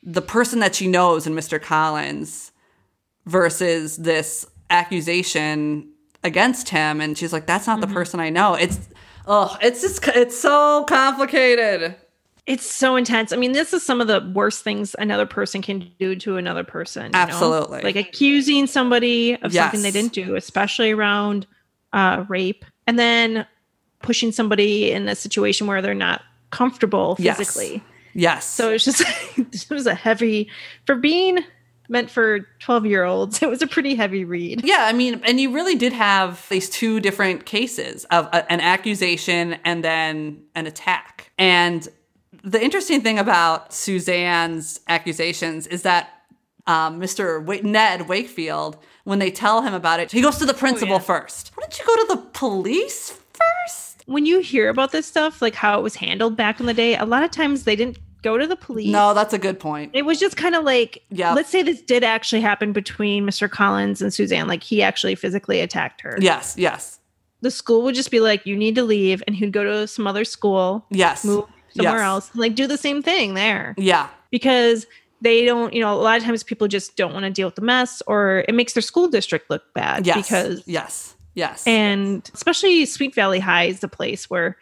the 0.02 0.20
person 0.20 0.58
that 0.60 0.74
she 0.74 0.86
knows 0.88 1.26
in 1.26 1.34
mr 1.34 1.60
collins 1.60 2.52
versus 3.24 3.96
this 3.96 4.44
accusation 4.70 5.90
against 6.22 6.68
him 6.68 7.00
and 7.00 7.16
she's 7.16 7.32
like 7.32 7.46
that's 7.46 7.66
not 7.66 7.80
Mm-hmm. 7.80 7.88
the 7.88 7.94
person 7.94 8.20
i 8.20 8.28
know 8.28 8.54
it's 8.54 8.78
oh 9.26 9.56
it's 9.62 9.80
just 9.80 10.06
it's 10.08 10.38
so 10.38 10.84
complicated 10.84 11.96
It's 12.48 12.64
so 12.64 12.96
intense. 12.96 13.32
I 13.32 13.36
mean, 13.36 13.52
this 13.52 13.72
is 13.74 13.84
some 13.84 14.00
of 14.00 14.06
the 14.08 14.28
worst 14.34 14.64
things 14.64 14.96
another 14.98 15.26
person 15.26 15.60
can 15.62 15.90
do 16.00 16.16
to 16.16 16.36
another 16.38 16.64
person. 16.64 17.04
you 17.04 17.10
know? 17.10 17.18
Absolutely. 17.18 17.82
Like 17.82 17.94
accusing 17.96 18.66
somebody 18.66 19.36
of 19.42 19.52
something 19.52 19.82
they 19.82 19.90
didn't 19.90 20.14
do, 20.14 20.34
especially 20.34 20.90
around 20.92 21.46
uh, 21.92 22.24
rape, 22.28 22.64
and 22.86 22.98
then 22.98 23.46
pushing 24.00 24.32
somebody 24.32 24.90
in 24.90 25.08
a 25.08 25.14
situation 25.14 25.66
where 25.66 25.82
they're 25.82 25.94
not 25.94 26.22
comfortable 26.50 27.16
Yes. 27.18 27.36
physically. 27.36 27.82
yes 28.14 28.46
So 28.46 28.72
it's 28.72 28.84
just 28.84 29.02
it 29.36 29.66
was 29.70 29.86
a 29.86 29.94
heavy 29.94 30.48
for 30.86 30.94
being 30.94 31.40
meant 31.90 32.10
for 32.10 32.40
12 32.60 32.86
year 32.86 33.04
olds. 33.04 33.42
It 33.42 33.48
was 33.50 33.60
a 33.62 33.66
pretty 33.66 33.94
heavy 33.94 34.24
read. 34.24 34.62
Yeah, 34.64 34.80
I 34.88 34.92
mean, 34.92 35.20
and 35.24 35.40
you 35.40 35.52
really 35.54 35.74
did 35.74 35.92
have 35.92 36.46
these 36.48 36.68
two 36.70 37.00
different 37.00 37.44
cases 37.46 38.04
of 38.06 38.26
a, 38.26 38.50
an 38.52 38.60
accusation 38.60 39.56
and 39.64 39.82
then 39.84 40.42
an 40.54 40.66
attack. 40.66 41.30
And 41.38 41.86
the 42.42 42.62
interesting 42.62 43.00
thing 43.00 43.18
about 43.18 43.72
Suzanne's 43.72 44.80
accusations 44.88 45.66
is 45.66 45.82
that 45.82 46.10
um, 46.66 47.00
Mr. 47.00 47.62
Ned 47.64 48.08
Wakefield, 48.08 48.76
when 49.04 49.18
they 49.18 49.30
tell 49.30 49.62
him 49.62 49.74
about 49.74 50.00
it, 50.00 50.12
he 50.12 50.20
goes 50.20 50.36
to 50.38 50.46
the 50.46 50.54
principal 50.54 50.96
yeah. 50.96 51.00
first. 51.00 51.52
Why 51.54 51.62
didn't 51.62 51.78
you 51.78 51.86
go 51.86 51.96
to 51.96 52.06
the 52.14 52.28
police 52.32 53.10
first? 53.10 54.04
When 54.06 54.26
you 54.26 54.40
hear 54.40 54.68
about 54.68 54.92
this 54.92 55.06
stuff, 55.06 55.42
like 55.42 55.54
how 55.54 55.78
it 55.78 55.82
was 55.82 55.96
handled 55.96 56.36
back 56.36 56.60
in 56.60 56.66
the 56.66 56.74
day, 56.74 56.96
a 56.96 57.04
lot 57.04 57.22
of 57.22 57.30
times 57.30 57.64
they 57.64 57.76
didn't 57.76 57.98
go 58.22 58.36
to 58.36 58.46
the 58.46 58.56
police. 58.56 58.90
No, 58.90 59.14
that's 59.14 59.32
a 59.32 59.38
good 59.38 59.58
point. 59.58 59.92
It 59.94 60.02
was 60.02 60.18
just 60.18 60.36
kind 60.36 60.54
of 60.54 60.64
like, 60.64 61.02
Yep. 61.10 61.36
let's 61.36 61.48
say 61.48 61.62
this 61.62 61.80
did 61.80 62.04
actually 62.04 62.40
happen 62.40 62.72
between 62.72 63.24
Mr. 63.24 63.50
Collins 63.50 64.02
and 64.02 64.12
Suzanne. 64.12 64.46
Like 64.48 64.62
he 64.62 64.82
actually 64.82 65.14
physically 65.14 65.60
attacked 65.60 66.00
her. 66.02 66.18
Yes, 66.20 66.54
yes, 66.58 66.98
The 67.40 67.50
school 67.50 67.82
would 67.82 67.94
just 67.94 68.10
be 68.10 68.20
like, 68.20 68.44
you 68.44 68.56
need 68.56 68.74
to 68.74 68.82
leave. 68.82 69.22
And 69.26 69.36
he'd 69.36 69.52
go 69.52 69.64
to 69.64 69.86
some 69.86 70.06
other 70.06 70.24
school, 70.24 70.84
yes. 70.90 71.24
move 71.24 71.44
somewhere 71.74 71.94
Yes. 71.98 72.02
else, 72.06 72.30
like 72.34 72.54
do 72.54 72.66
the 72.66 72.76
same 72.78 73.02
thing 73.02 73.34
there 73.34 73.74
Yeah, 73.78 74.08
because 74.30 74.86
they 75.20 75.44
don't, 75.44 75.72
you 75.74 75.80
know, 75.80 75.92
a 75.94 76.00
lot 76.00 76.16
of 76.18 76.24
times 76.24 76.42
people 76.44 76.68
just 76.68 76.96
don't 76.96 77.12
want 77.12 77.24
to 77.24 77.30
deal 77.30 77.48
with 77.48 77.56
the 77.56 77.62
mess 77.62 78.02
or 78.06 78.44
it 78.48 78.54
makes 78.54 78.72
their 78.74 78.82
school 78.82 79.08
district 79.08 79.50
look 79.50 79.62
bad 79.74 80.06
yes, 80.06 80.16
because, 80.16 80.62
yes, 80.66 81.14
yes. 81.34 81.66
and 81.66 82.30
especially 82.34 82.86
Sweet 82.86 83.14
Valley 83.14 83.40
High 83.40 83.64
is 83.64 83.80
the 83.80 83.88
place 83.88 84.30
where 84.30 84.56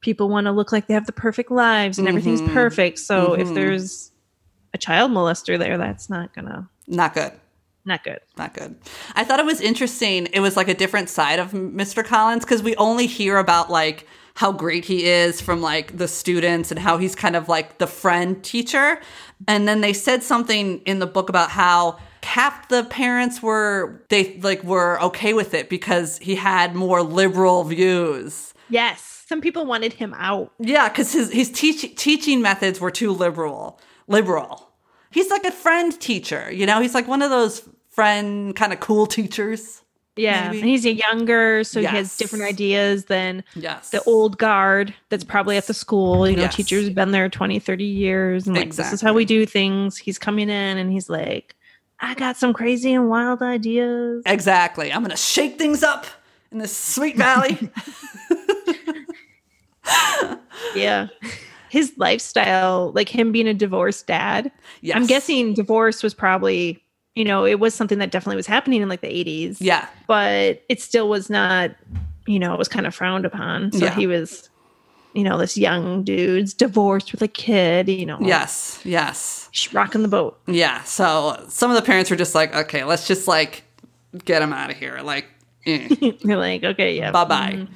people 0.00 0.28
want 0.28 0.44
to 0.46 0.52
look 0.52 0.72
like 0.72 0.86
they 0.86 0.94
have 0.94 1.06
the 1.06 1.12
perfect 1.12 1.50
lives 1.50 1.98
and 1.98 2.06
everything's 2.06 2.42
Mhm. 2.42 2.52
perfect. 2.52 2.98
So 2.98 3.32
if 3.32 3.48
Mhm. 3.48 3.54
there's 3.54 4.10
a 4.74 4.78
child 4.78 5.10
molester 5.10 5.58
there, 5.58 5.78
that's 5.78 6.10
not 6.10 6.34
gonna, 6.34 6.68
Not 6.86 7.14
good. 7.14 7.32
not 7.86 8.04
good. 8.04 8.20
not 8.36 8.52
good. 8.52 8.74
I 9.16 9.24
thought 9.24 9.40
it 9.40 9.46
was 9.46 9.62
interesting. 9.62 10.26
It 10.34 10.40
was 10.40 10.56
like 10.58 10.68
a 10.68 10.74
different 10.74 11.08
side 11.08 11.38
of 11.38 11.52
Mr. 11.52 12.04
Collins 12.04 12.44
because 12.44 12.62
we 12.62 12.76
only 12.76 13.06
hear 13.06 13.38
about 13.38 13.70
like 13.70 14.06
how 14.34 14.50
great 14.50 14.84
he 14.84 15.04
is 15.04 15.40
from 15.40 15.62
like 15.62 15.96
the 15.96 16.08
students 16.08 16.70
and 16.70 16.80
how 16.80 16.98
he's 16.98 17.14
kind 17.14 17.36
of 17.36 17.48
like 17.48 17.78
the 17.78 17.86
friend 17.86 18.42
teacher. 18.42 19.00
And 19.46 19.68
then 19.68 19.80
they 19.80 19.92
said 19.92 20.22
something 20.22 20.80
in 20.80 20.98
the 20.98 21.06
book 21.06 21.28
about 21.28 21.50
how 21.50 21.98
half 22.24 22.68
the 22.68 22.84
parents 22.84 23.42
were 23.42 24.02
they 24.08 24.38
like 24.38 24.64
were 24.64 25.00
okay 25.02 25.34
with 25.34 25.54
it 25.54 25.68
because 25.68 26.18
he 26.18 26.34
had 26.34 26.74
more 26.74 27.02
liberal 27.02 27.64
views. 27.64 28.54
Yes. 28.68 29.24
Some 29.26 29.40
people 29.40 29.64
wanted 29.64 29.94
him 29.94 30.14
out. 30.18 30.52
Yeah, 30.58 30.88
because 30.88 31.12
his 31.12 31.32
his 31.32 31.50
teach, 31.50 31.96
teaching 31.96 32.42
methods 32.42 32.80
were 32.80 32.90
too 32.90 33.12
liberal. 33.12 33.80
Liberal. 34.06 34.70
He's 35.10 35.30
like 35.30 35.44
a 35.44 35.52
friend 35.52 35.98
teacher. 35.98 36.50
You 36.52 36.66
know, 36.66 36.80
he's 36.80 36.94
like 36.94 37.06
one 37.06 37.22
of 37.22 37.30
those 37.30 37.66
friend 37.88 38.54
kind 38.56 38.72
of 38.72 38.80
cool 38.80 39.06
teachers. 39.06 39.82
Yeah. 40.16 40.46
Maybe. 40.48 40.60
And 40.60 40.68
he's 40.68 40.84
a 40.86 40.92
younger, 40.92 41.64
so 41.64 41.80
he 41.80 41.86
has 41.86 42.16
different 42.16 42.44
ideas 42.44 43.06
than 43.06 43.42
Yes. 43.56 43.90
the 43.90 44.02
old 44.04 44.38
guard 44.38 44.94
that's 45.08 45.24
probably 45.24 45.56
at 45.56 45.66
the 45.66 45.74
school. 45.74 46.28
You 46.28 46.36
know, 46.36 46.42
Yes. 46.42 46.54
teachers 46.56 46.84
have 46.84 46.94
been 46.94 47.10
there 47.10 47.28
20, 47.28 47.58
30 47.58 47.84
years. 47.84 48.46
And 48.46 48.56
like, 48.56 48.74
this 48.74 48.92
is 48.92 49.00
how 49.00 49.12
we 49.12 49.24
do 49.24 49.44
things. 49.46 49.96
He's 49.96 50.18
coming 50.18 50.48
in 50.48 50.78
and 50.78 50.92
he's 50.92 51.10
like, 51.10 51.56
I 52.00 52.14
got 52.14 52.36
some 52.36 52.52
crazy 52.52 52.92
and 52.92 53.08
wild 53.08 53.42
ideas. 53.42 54.22
Exactly. 54.26 54.92
I'm 54.92 55.00
going 55.00 55.10
to 55.10 55.16
shake 55.16 55.58
things 55.58 55.82
up 55.82 56.06
in 56.52 56.58
this 56.58 56.76
sweet 56.76 57.16
valley. 57.16 57.58
Yeah. 60.74 61.08
His 61.70 61.92
lifestyle, 61.96 62.92
like 62.94 63.08
him 63.08 63.32
being 63.32 63.48
a 63.48 63.54
divorced 63.54 64.06
dad, 64.06 64.50
yes. 64.80 64.96
I'm 64.96 65.06
guessing 65.06 65.54
divorce 65.54 66.02
was 66.02 66.14
probably, 66.14 66.82
you 67.14 67.24
know, 67.24 67.44
it 67.46 67.60
was 67.60 67.74
something 67.74 67.98
that 67.98 68.10
definitely 68.10 68.36
was 68.36 68.46
happening 68.46 68.82
in 68.82 68.88
like 68.88 69.00
the 69.00 69.06
80s. 69.08 69.56
Yeah. 69.60 69.86
but 70.06 70.62
it 70.68 70.80
still 70.80 71.08
was 71.08 71.30
not, 71.30 71.70
you 72.26 72.38
know, 72.38 72.52
it 72.54 72.58
was 72.58 72.68
kind 72.68 72.86
of 72.86 72.94
frowned 72.94 73.24
upon. 73.24 73.72
So 73.72 73.84
Yeah. 73.84 73.94
he 73.94 74.06
was 74.06 74.48
you 75.16 75.22
know, 75.22 75.38
this 75.38 75.56
young 75.56 76.02
dude's 76.02 76.52
divorced 76.52 77.12
with 77.12 77.22
a 77.22 77.28
kid, 77.28 77.88
you 77.88 78.04
know. 78.04 78.18
Yes, 78.20 78.80
yes. 78.84 79.48
Rocking 79.72 80.02
the 80.02 80.08
boat. 80.08 80.40
Yeah. 80.48 80.82
So 80.82 81.40
some 81.48 81.70
of 81.70 81.76
the 81.76 81.82
parents 81.82 82.10
were 82.10 82.16
just 82.16 82.34
like, 82.34 82.52
okay, 82.52 82.82
let's 82.82 83.06
just 83.06 83.28
like 83.28 83.62
get 84.24 84.42
him 84.42 84.52
out 84.52 84.70
of 84.70 84.76
here. 84.76 84.98
Like, 85.04 85.26
eh. 85.66 85.86
They're 86.24 86.36
like, 86.36 86.64
okay, 86.64 86.96
yeah. 86.96 87.12
bye 87.12 87.24
bye. 87.26 87.52
mhm. 87.52 87.68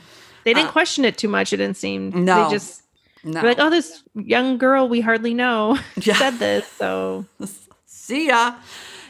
They 0.43 0.53
didn't 0.53 0.73
question 0.73 1.05
it 1.05 1.17
too 1.17 1.29
much. 1.29 1.53
It 1.53 1.59
didn't 1.59 1.77
seem. 1.77 2.25
No. 2.25 2.49
They 2.49 2.55
just 2.57 2.83
No. 3.23 3.41
like, 3.43 3.59
oh, 3.61 3.71
this 3.71 4.03
young 4.17 4.59
girl 4.59 4.89
we 4.89 5.01
hardly 5.01 5.33
know 5.33 5.79
Yeah. 6.03 6.17
said 6.17 6.39
this. 6.41 6.67
So 6.67 7.25
See 7.87 8.27
ya. 8.27 8.55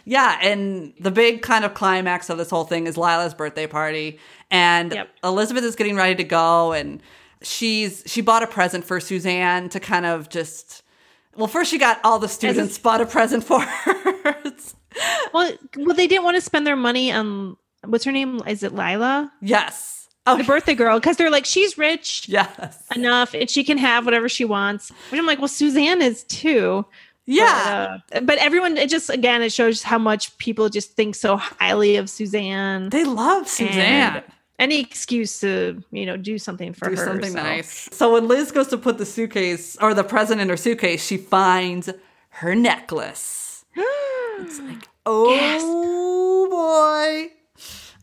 Yeah, 0.08 0.38
and 0.40 0.94
the 0.98 1.10
big 1.10 1.42
kind 1.42 1.66
of 1.66 1.74
climax 1.74 2.30
of 2.30 2.38
this 2.38 2.48
whole 2.48 2.64
thing 2.64 2.86
is 2.86 2.96
Lila's 2.96 3.34
birthday 3.34 3.66
party, 3.66 4.18
and 4.50 4.90
Yep. 4.90 5.10
Elizabeth 5.22 5.64
is 5.64 5.76
getting 5.76 5.96
ready 5.96 6.14
to 6.14 6.24
go, 6.24 6.72
and 6.72 7.02
she's 7.42 8.02
she 8.06 8.22
bought 8.22 8.42
a 8.42 8.46
present 8.46 8.86
for 8.86 9.00
Suzanne 9.00 9.68
to 9.68 9.78
kind 9.78 10.06
of 10.06 10.30
just. 10.30 10.82
Well, 11.36 11.46
first 11.46 11.70
she 11.70 11.76
got 11.76 12.00
all 12.04 12.18
the 12.18 12.28
students 12.28 12.78
bought 12.78 13.02
a 13.02 13.06
present 13.06 13.44
for 13.44 13.60
her. 13.60 14.34
well, 15.34 15.52
well, 15.76 15.94
they 15.94 16.06
didn't 16.06 16.24
want 16.24 16.36
to 16.36 16.40
spend 16.40 16.66
their 16.66 16.74
money 16.74 17.12
on 17.12 17.58
what's 17.84 18.04
her 18.04 18.12
name? 18.12 18.40
Is 18.46 18.62
it 18.62 18.74
Lila, 18.74 19.30
yes. 19.42 20.08
Oh, 20.26 20.36
the 20.36 20.44
birthday 20.44 20.74
girl? 20.74 20.98
Because 20.98 21.16
they're 21.16 21.30
like, 21.30 21.46
she's 21.46 21.78
rich 21.78 22.28
yes. 22.28 22.82
enough 22.94 23.34
and 23.34 23.48
she 23.48 23.64
can 23.64 23.78
have 23.78 24.04
whatever 24.04 24.28
she 24.28 24.44
wants. 24.44 24.90
Which 25.10 25.18
I'm 25.18 25.26
like, 25.26 25.38
well, 25.38 25.48
Suzanne 25.48 26.02
is 26.02 26.24
too. 26.24 26.84
Yeah. 27.30 27.98
But, 28.08 28.16
uh, 28.16 28.20
but 28.22 28.38
everyone, 28.38 28.76
it 28.78 28.88
just 28.88 29.10
again, 29.10 29.42
it 29.42 29.52
shows 29.52 29.82
how 29.82 29.98
much 29.98 30.36
people 30.38 30.68
just 30.70 30.92
think 30.96 31.14
so 31.14 31.36
highly 31.36 31.96
of 31.96 32.08
Suzanne. 32.08 32.88
they 32.88 33.04
love 33.04 33.46
Suzanne. 33.48 34.22
Any 34.58 34.80
excuse 34.80 35.38
to 35.40 35.84
you 35.92 36.04
know 36.06 36.16
do 36.16 36.38
something 36.38 36.72
for 36.72 36.88
do 36.90 36.96
her. 36.96 37.04
something 37.04 37.30
so. 37.32 37.42
nice. 37.42 37.88
So 37.92 38.14
when 38.14 38.26
Liz 38.26 38.50
goes 38.50 38.68
to 38.68 38.78
put 38.78 38.98
the 38.98 39.06
suitcase 39.06 39.76
or 39.80 39.94
the 39.94 40.02
present 40.04 40.40
in 40.40 40.48
her 40.48 40.56
suitcase, 40.56 41.04
she 41.04 41.16
finds 41.18 41.90
her 42.40 42.54
necklace. 42.54 43.64
It's 44.40 44.60
like, 44.60 44.88
oh 45.04 46.46
boy. 46.50 47.32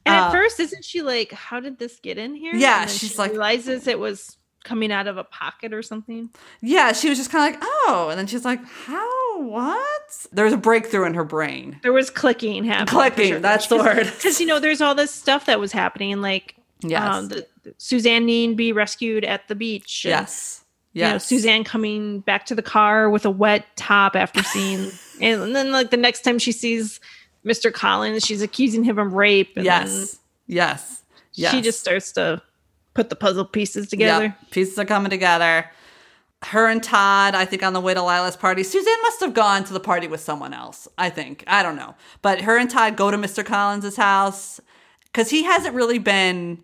And 0.06 0.16
Uh, 0.16 0.26
at 0.28 0.32
first, 0.32 0.60
isn't 0.60 0.84
she 0.86 1.02
like, 1.02 1.32
"How 1.32 1.60
did 1.60 1.80
this 1.80 2.00
get 2.00 2.18
in 2.18 2.36
here?" 2.36 2.54
Yeah, 2.54 2.82
And 2.84 2.90
she's 2.92 3.12
she 3.12 3.18
like- 3.18 3.32
realizes 3.32 3.88
it 3.88 3.98
was 4.00 4.38
coming 4.66 4.92
out 4.92 5.08
of 5.08 5.18
a 5.18 5.24
pocket 5.24 5.72
or 5.74 5.82
something. 5.82 6.30
Yeah, 6.62 6.92
she 6.92 7.08
was 7.08 7.18
just 7.18 7.32
kind 7.32 7.56
of 7.56 7.62
like, 7.62 7.70
oh, 7.88 8.08
and 8.10 8.20
then 8.20 8.28
she's 8.28 8.44
like, 8.44 8.62
how? 8.66 9.42
What? 9.42 10.28
There's 10.34 10.52
a 10.52 10.58
breakthrough 10.58 11.06
in 11.06 11.14
her 11.14 11.24
brain. 11.24 11.80
There 11.84 11.94
was 11.94 12.10
clicking 12.10 12.66
happening. 12.66 12.88
Clicking, 12.88 13.42
that's 13.42 13.68
the 13.68 13.78
word. 13.78 14.06
Because 14.16 14.42
you 14.42 14.46
know, 14.46 14.60
there's 14.60 14.82
all 14.82 14.96
this 14.96 15.12
stuff 15.12 15.46
that 15.46 15.60
was 15.60 15.72
happening, 15.72 16.22
like 16.22 16.56
Yes. 16.82 17.02
um, 17.16 17.28
the, 17.30 17.48
Suzanne 17.78 18.26
needing 18.26 18.52
to 18.52 18.56
be 18.56 18.72
rescued 18.74 19.24
at 19.24 19.48
the 19.48 19.56
beach. 19.56 20.04
and, 20.06 20.12
yes. 20.12 20.64
You 20.94 21.04
know, 21.04 21.18
Suzanne 21.18 21.64
coming 21.64 22.20
back 22.22 22.46
to 22.48 22.56
the 22.56 22.62
car 22.62 23.10
with 23.10 23.26
a 23.26 23.30
wet 23.32 23.66
top 23.76 24.16
after 24.16 24.42
seeing, 24.44 24.92
and 25.22 25.56
then 25.56 25.72
like 25.72 25.92
the 25.92 25.98
next 25.98 26.22
time 26.24 26.40
she 26.40 26.52
sees 26.52 27.00
Mr. 27.46 27.72
Collins, 27.74 28.26
she's 28.26 28.42
accusing 28.42 28.84
him 28.84 28.98
of 28.98 29.14
rape. 29.14 29.54
And 29.58 29.66
Yes. 29.66 30.20
Yes. 30.48 31.02
Yes. 31.34 31.52
she 31.54 31.62
just 31.62 31.80
starts 31.82 32.14
to 32.14 32.42
put 32.96 33.10
the 33.10 33.16
puzzle 33.16 33.46
pieces 33.46 33.88
together. 33.88 34.24
Yep. 34.24 34.52
Pieces 34.52 34.80
are 34.80 34.86
coming 34.86 35.12
together. 35.12 35.70
Her 36.42 36.68
and 36.68 36.82
Todd, 36.82 37.36
I 37.36 37.46
think, 37.46 37.62
on 37.62 37.74
the 37.74 37.82
way 37.82 37.94
to 37.94 38.02
Lila's 38.02 38.36
party. 38.36 38.64
Suzanne 38.64 39.02
must 39.04 39.20
have 39.20 39.34
gone 39.34 39.64
to 39.66 39.74
the 39.74 39.80
party 39.80 40.08
with 40.08 40.22
someone 40.22 40.54
else. 40.54 40.88
I 40.98 41.10
think. 41.10 41.44
I 41.46 41.62
don't 41.62 41.76
know. 41.76 41.96
But 42.22 42.42
her 42.42 42.58
and 42.58 42.70
Todd 42.70 42.96
go 42.96 43.12
to 43.12 43.18
Mr. 43.18 43.46
Collins' 43.46 43.96
house 43.96 44.60
because 45.06 45.30
he 45.30 45.44
hasn't 45.44 45.76
really 45.76 46.00
been 46.00 46.64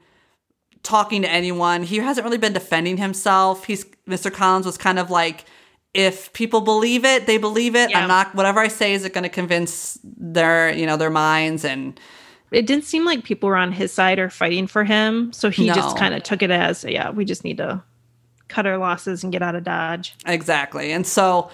talking 0.83 1.21
to 1.21 1.29
anyone. 1.29 1.83
He 1.83 1.97
hasn't 1.97 2.25
really 2.25 2.37
been 2.37 2.53
defending 2.53 2.97
himself. 2.97 3.65
He's 3.65 3.85
Mr. 4.07 4.31
Collins 4.31 4.65
was 4.65 4.77
kind 4.77 4.99
of 4.99 5.09
like, 5.09 5.45
if 5.93 6.31
people 6.33 6.61
believe 6.61 7.03
it, 7.03 7.25
they 7.27 7.37
believe 7.37 7.75
it. 7.75 7.89
Yeah. 7.89 8.01
I'm 8.01 8.07
not. 8.07 8.35
Whatever 8.35 8.59
I 8.59 8.67
say 8.67 8.93
is 8.93 9.03
it 9.03 9.13
going 9.13 9.23
to 9.23 9.29
convince 9.29 9.99
their, 10.03 10.73
you 10.73 10.85
know, 10.85 10.97
their 10.97 11.09
minds 11.09 11.65
and. 11.65 11.99
It 12.51 12.67
didn't 12.67 12.83
seem 12.83 13.05
like 13.05 13.23
people 13.23 13.47
were 13.49 13.55
on 13.55 13.71
his 13.71 13.93
side 13.93 14.19
or 14.19 14.29
fighting 14.29 14.67
for 14.67 14.83
him. 14.83 15.31
So 15.33 15.49
he 15.49 15.67
No. 15.67 15.73
just 15.73 15.97
kind 15.97 16.13
of 16.13 16.21
took 16.23 16.41
it 16.43 16.51
as, 16.51 16.83
yeah, 16.83 17.09
we 17.09 17.23
just 17.25 17.43
need 17.43 17.57
to 17.57 17.81
cut 18.49 18.65
our 18.67 18.77
losses 18.77 19.23
and 19.23 19.31
get 19.31 19.41
out 19.41 19.55
of 19.55 19.63
Dodge. 19.63 20.13
Exactly. 20.25 20.91
And 20.91 21.07
so 21.07 21.49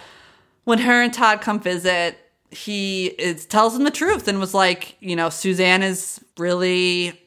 when 0.64 0.80
her 0.80 1.02
and 1.04 1.14
Todd 1.14 1.42
come 1.42 1.60
visit, 1.60 2.18
he 2.50 3.08
is, 3.08 3.46
tells 3.46 3.74
them 3.76 3.84
the 3.84 3.92
truth 3.92 4.28
and 4.28 4.40
was 4.40 4.54
like, 4.56 4.96
you 5.00 5.16
know, 5.16 5.30
Suzanne 5.30 5.84
is 5.84 6.20
really 6.38 7.22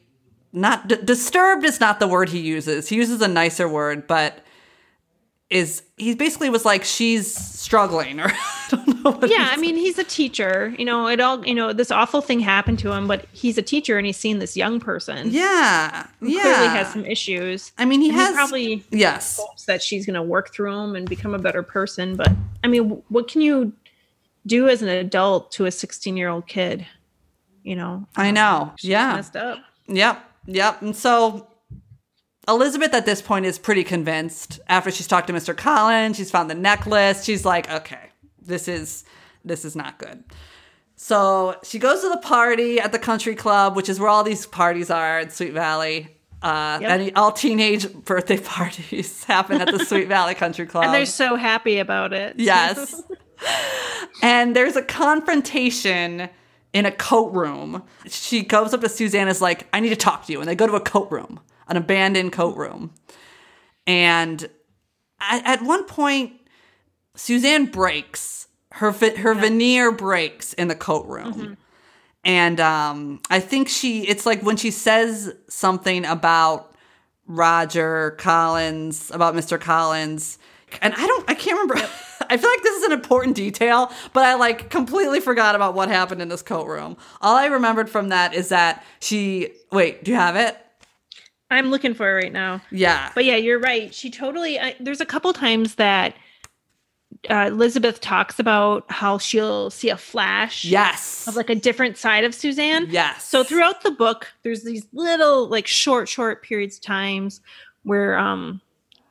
not 0.51 0.89
d- 0.89 0.97
disturbed 1.03 1.63
is 1.63 1.79
not 1.79 1.99
the 2.01 2.07
word 2.07 2.27
he 2.29 2.39
uses. 2.39 2.89
He 2.89 2.97
uses 2.97 3.21
a 3.21 3.27
nicer 3.29 3.69
word, 3.69 4.05
but 4.07 4.39
is 5.51 5.83
he 5.97 6.15
basically 6.15 6.49
was 6.49 6.63
like 6.63 6.83
she's 6.85 7.35
struggling 7.35 8.19
or 8.21 8.27
I 8.33 8.67
don't 8.69 9.03
know 9.03 9.11
what 9.11 9.29
Yeah, 9.29 9.49
I 9.51 9.57
mean, 9.57 9.75
he's 9.75 9.99
a 9.99 10.03
teacher. 10.05 10.73
You 10.79 10.85
know, 10.85 11.07
it 11.07 11.19
all, 11.19 11.45
you 11.45 11.53
know, 11.53 11.73
this 11.73 11.91
awful 11.91 12.21
thing 12.21 12.39
happened 12.39 12.79
to 12.79 12.91
him, 12.93 13.05
but 13.05 13.25
he's 13.33 13.57
a 13.57 13.61
teacher 13.61 13.97
and 13.97 14.05
he's 14.07 14.15
seen 14.17 14.39
this 14.39 14.55
young 14.55 14.79
person 14.79 15.29
Yeah. 15.29 16.07
Yeah. 16.21 16.41
clearly 16.41 16.67
has 16.67 16.91
some 16.93 17.05
issues. 17.05 17.73
I 17.77 17.83
mean, 17.83 17.99
he 18.01 18.09
And 18.09 18.17
has 18.17 18.33
probably 18.33 18.83
Yes. 18.91 19.37
hopes 19.37 19.65
that 19.65 19.83
she's 19.83 20.05
going 20.05 20.13
to 20.15 20.23
work 20.23 20.53
through 20.53 20.73
them 20.73 20.95
and 20.95 21.07
become 21.07 21.33
a 21.35 21.39
better 21.39 21.63
person. 21.63 22.15
But 22.15 22.31
I 22.63 22.67
mean, 22.67 23.03
what 23.09 23.27
can 23.27 23.41
you 23.41 23.73
do 24.47 24.69
as 24.69 24.81
an 24.81 24.87
adult 24.89 25.51
to 25.51 25.65
a 25.65 25.71
16 25.71 26.15
year 26.15 26.29
old 26.29 26.47
kid? 26.47 26.87
You 27.63 27.75
know, 27.75 28.07
I 28.15 28.31
know. 28.31 28.71
Yeah. 28.79 29.15
messed 29.15 29.35
up. 29.35 29.59
Yep, 29.87 30.23
yep. 30.47 30.81
And 30.81 30.95
so 30.95 31.45
Elizabeth 32.51 32.93
at 32.93 33.05
this 33.05 33.21
point 33.21 33.45
is 33.45 33.57
pretty 33.57 33.83
convinced. 33.83 34.59
After 34.67 34.91
she's 34.91 35.07
talked 35.07 35.27
to 35.27 35.33
Mr. 35.33 35.55
Collins, 35.55 36.17
she's 36.17 36.29
found 36.31 36.49
the 36.49 36.55
necklace. 36.55 37.23
She's 37.23 37.45
like, 37.45 37.69
okay, 37.71 38.09
this 38.41 38.67
is 38.67 39.03
this 39.43 39.65
is 39.65 39.75
not 39.75 39.97
good. 39.97 40.23
So 40.95 41.55
she 41.63 41.79
goes 41.79 42.01
to 42.01 42.09
the 42.09 42.17
party 42.17 42.79
at 42.79 42.91
the 42.91 42.99
country 42.99 43.33
club, 43.35 43.75
which 43.75 43.89
is 43.89 43.99
where 43.99 44.09
all 44.09 44.23
these 44.23 44.45
parties 44.45 44.91
are 44.91 45.19
in 45.19 45.29
Sweet 45.31 45.53
Valley. 45.53 46.15
Uh, 46.43 46.79
Yep. 46.81 46.89
any, 46.91 47.13
all 47.15 47.31
teenage 47.31 47.91
birthday 48.05 48.37
parties 48.37 49.23
happen 49.25 49.61
at 49.61 49.71
the 49.71 49.83
Sweet 49.85 50.07
Valley 50.07 50.33
Country 50.35 50.65
Club. 50.65 50.83
And 50.85 50.93
they're 50.93 51.05
so 51.05 51.35
happy 51.35 51.77
about 51.79 52.13
it. 52.13 52.35
Yes. 52.39 53.01
and 54.21 54.55
there's 54.55 54.75
a 54.75 54.81
confrontation 54.83 56.29
in 56.73 56.85
a 56.85 56.91
coat 56.91 57.31
room. 57.33 57.83
She 58.07 58.43
goes 58.43 58.73
up 58.73 58.81
to 58.81 58.89
Suzanne 58.89 59.27
is 59.27 59.41
like, 59.41 59.67
I 59.73 59.79
need 59.79 59.89
to 59.89 59.95
talk 59.95 60.25
to 60.25 60.31
you. 60.31 60.39
And 60.39 60.47
they 60.49 60.55
go 60.55 60.65
to 60.67 60.73
a 60.73 60.79
coat 60.81 61.11
room, 61.11 61.39
an 61.71 61.77
abandoned 61.77 62.33
coat 62.33 62.55
room. 62.57 62.91
And 63.87 64.47
at, 65.19 65.63
one 65.63 65.85
point, 65.85 66.33
Suzanne 67.15 67.65
breaks. 67.65 68.47
Her, 68.73 68.91
her 68.91 69.33
veneer 69.33 69.91
breaks 69.91 70.53
in 70.53 70.67
the 70.67 70.75
coat 70.75 71.07
room. 71.07 71.57
And 72.23 72.59
um, 72.59 73.21
I 73.29 73.39
think 73.39 73.67
she, 73.67 74.07
it's 74.07 74.25
like 74.25 74.43
when 74.43 74.57
she 74.57 74.69
says 74.69 75.33
something 75.49 76.05
about 76.05 76.75
Roger 77.25 78.11
Collins, 78.11 79.09
about 79.11 79.33
Mr. 79.33 79.59
Collins, 79.59 80.37
and 80.81 80.93
I 80.93 81.07
don't, 81.07 81.29
I 81.29 81.33
can't 81.33 81.59
remember. 81.59 81.75
I 82.29 82.37
feel 82.37 82.49
like 82.49 82.63
this 82.63 82.77
is 82.77 82.83
an 82.83 82.91
important 82.93 83.35
detail, 83.35 83.91
but 84.13 84.23
I 84.23 84.35
like 84.35 84.69
completely 84.69 85.19
forgot 85.19 85.55
about 85.55 85.73
what 85.73 85.89
happened 85.89 86.21
in 86.21 86.29
this 86.29 86.41
coat 86.41 86.67
room. 86.67 86.95
All 87.21 87.35
I 87.35 87.47
remembered 87.47 87.89
from 87.89 88.09
that 88.09 88.33
is 88.33 88.49
that 88.49 88.85
she, 89.01 89.49
wait, 89.71 90.03
do 90.03 90.11
you 90.11 90.17
have 90.17 90.35
it? 90.35 90.57
I'm 91.51 91.69
looking 91.69 91.93
for 91.93 92.09
it 92.09 92.23
right 92.23 92.33
now. 92.33 92.61
Yeah. 92.71 93.11
But 93.13 93.25
yeah, 93.25 93.35
you're 93.35 93.59
right. 93.59 93.93
She 93.93 94.09
totally. 94.09 94.59
I, 94.59 94.75
there's 94.79 95.01
a 95.01 95.05
couple 95.05 95.31
times 95.33 95.75
that 95.75 96.15
uh, 97.29 97.49
Elizabeth 97.49 97.99
talks 97.99 98.39
about 98.39 98.89
how 98.89 99.17
she'll 99.17 99.69
see 99.69 99.89
a 99.89 99.97
flash 99.97 100.63
yes. 100.65 101.27
of 101.27 101.35
like 101.35 101.49
a 101.49 101.55
different 101.55 101.97
side 101.97 102.23
of 102.23 102.33
Suzanne. 102.33 102.87
yes. 102.89 103.23
So 103.25 103.43
throughout 103.43 103.81
the 103.81 103.91
book, 103.91 104.31
there's 104.43 104.63
these 104.63 104.87
little 104.93 105.47
like 105.47 105.67
short, 105.67 106.07
short 106.07 106.41
periods 106.41 106.77
of 106.77 106.83
times 106.83 107.41
where 107.83 108.17
um 108.17 108.61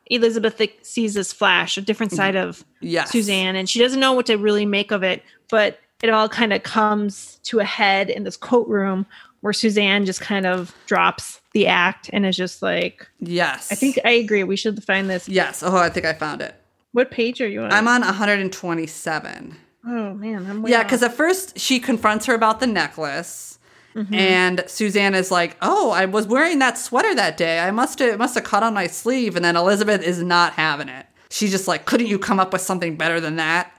Elizabeth 0.07 0.61
sees 0.83 1.15
this 1.15 1.33
flash, 1.33 1.77
a 1.77 1.81
different 1.81 2.11
side 2.11 2.35
of 2.35 2.65
yes. 2.81 3.13
Suzanne, 3.13 3.55
and 3.55 3.69
she 3.71 3.79
doesn't 3.79 4.01
know 4.01 4.13
what 4.13 4.27
to 4.27 4.37
really 4.37 4.67
make 4.67 4.91
of 4.91 5.05
it, 5.05 5.23
but 5.49 5.79
it 6.03 6.11
all 6.11 6.29
kind 6.29 6.53
of 6.53 6.65
comes 6.65 7.39
to 7.45 7.61
a 7.61 7.65
head 7.65 8.11
in 8.11 8.25
this 8.25 8.37
coat 8.37 8.67
room 8.67 9.07
where 9.41 9.53
Suzanne 9.53 10.05
just 10.05 10.21
kind 10.21 10.47
of 10.47 10.75
drops 10.87 11.41
the 11.53 11.67
act 11.67 12.11
and 12.13 12.25
is 12.27 12.37
just 12.37 12.63
like, 12.63 13.09
Yes. 13.21 13.71
I 13.73 13.75
think 13.75 13.99
I 14.05 14.11
agree. 14.11 14.45
We 14.45 14.57
should 14.57 14.83
find 14.85 15.09
this. 15.11 15.29
Yes. 15.29 15.63
Oh, 15.63 15.77
I 15.77 15.89
think 15.89 16.07
I 16.07 16.13
found 16.13 16.43
it. 16.43 16.55
What 16.93 17.11
page 17.11 17.41
are 17.41 17.49
you 17.49 17.63
on? 17.63 17.73
I'm 17.73 17.87
on 17.89 18.03
127. 18.03 19.57
oh 19.87 20.15
man, 20.15 20.47
I'm 20.49 20.67
Yeah, 20.67 20.83
because 20.83 21.03
at 21.03 21.15
first 21.15 21.59
she 21.59 21.81
confronts 21.81 22.27
her 22.27 22.35
about 22.35 22.61
the 22.61 22.67
necklace, 22.67 23.59
Mm-hmm. 23.97 24.15
and 24.15 24.65
Suzanne 24.69 25.17
is 25.17 25.33
like, 25.33 25.57
"Oh, 25.61 25.91
I 25.91 26.05
was 26.05 26.25
wearing 26.29 26.61
that 26.61 26.79
sweater 26.79 27.13
that 27.17 27.37
day. 27.37 27.59
I 27.59 27.73
must 27.73 27.99
have 27.99 28.21
must 28.21 28.37
have 28.37 28.45
caught 28.45 28.63
on 28.63 28.73
my 28.73 28.87
sleeve." 28.87 29.35
And 29.35 29.45
then 29.45 29.57
Elizabeth 29.57 30.01
is 30.01 30.23
not 30.23 30.53
having 30.53 30.89
it. 30.89 31.07
She's 31.29 31.51
just 31.51 31.67
like, 31.67 31.87
"Couldn't 31.87 32.07
you 32.07 32.17
come 32.17 32.39
up 32.39 32.53
with 32.53 32.63
something 32.63 32.95
better 32.95 33.19
than 33.21 33.35
that?" 33.37 33.73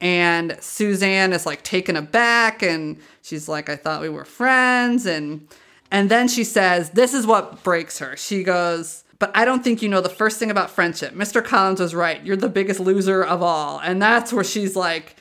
And 0.00 0.56
Suzanne 0.60 1.32
is 1.32 1.44
like 1.46 1.62
taken 1.62 1.96
aback, 1.96 2.62
and 2.62 2.98
she's 3.22 3.48
like, 3.48 3.68
"I 3.68 3.76
thought 3.76 4.00
we 4.00 4.08
were 4.08 4.24
friends." 4.24 5.06
And 5.06 5.48
and 5.90 6.10
then 6.10 6.28
she 6.28 6.44
says, 6.44 6.90
"This 6.90 7.14
is 7.14 7.26
what 7.26 7.62
breaks 7.64 7.98
her." 7.98 8.16
She 8.16 8.42
goes, 8.42 9.02
but 9.18 9.32
I 9.34 9.44
don't 9.44 9.64
think 9.64 9.82
you 9.82 9.88
know 9.88 10.00
the 10.00 10.08
first 10.08 10.38
thing 10.38 10.48
about 10.50 10.70
friendship. 10.70 11.12
Mr. 11.14 11.44
Collins 11.44 11.80
was 11.80 11.92
right. 11.92 12.24
You're 12.24 12.36
the 12.36 12.48
biggest 12.48 12.78
loser 12.78 13.24
of 13.24 13.42
all. 13.42 13.80
And 13.80 14.00
that's 14.00 14.32
where 14.32 14.44
she's 14.44 14.76
like, 14.76 15.16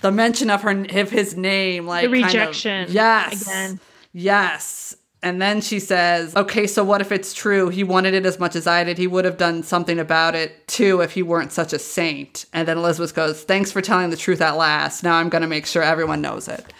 the 0.00 0.10
mention 0.10 0.48
of 0.48 0.62
her 0.62 0.70
of 0.70 1.10
his 1.10 1.36
name, 1.36 1.86
like 1.86 2.10
The 2.10 2.22
kind 2.22 2.24
of- 2.24 2.32
rejection 2.48 2.86
yes, 2.88 3.42
again. 3.42 3.80
yes. 4.14 4.96
And 5.22 5.40
then 5.40 5.60
she 5.60 5.78
says, 5.78 6.34
"Okay, 6.34 6.66
so 6.66 6.82
what 6.82 7.00
if 7.00 7.12
it's 7.12 7.32
true? 7.32 7.68
He 7.68 7.84
wanted 7.84 8.12
it 8.12 8.26
as 8.26 8.40
much 8.40 8.56
as 8.56 8.66
I 8.66 8.82
did. 8.82 8.98
He 8.98 9.06
would 9.06 9.24
have 9.24 9.36
done 9.36 9.62
something 9.62 10.00
about 10.00 10.34
it 10.34 10.66
too 10.66 11.00
if 11.00 11.12
he 11.12 11.22
weren't 11.22 11.52
such 11.52 11.72
a 11.72 11.78
saint." 11.78 12.46
And 12.52 12.66
then 12.66 12.78
Elizabeth 12.78 13.14
goes, 13.14 13.42
"Thanks 13.44 13.70
for 13.70 13.80
telling 13.80 14.10
the 14.10 14.16
truth 14.16 14.40
at 14.40 14.56
last. 14.56 15.04
Now 15.04 15.14
I'm 15.14 15.28
going 15.28 15.42
to 15.42 15.48
make 15.48 15.66
sure 15.66 15.82
everyone 15.82 16.20
knows 16.20 16.48
it." 16.48 16.72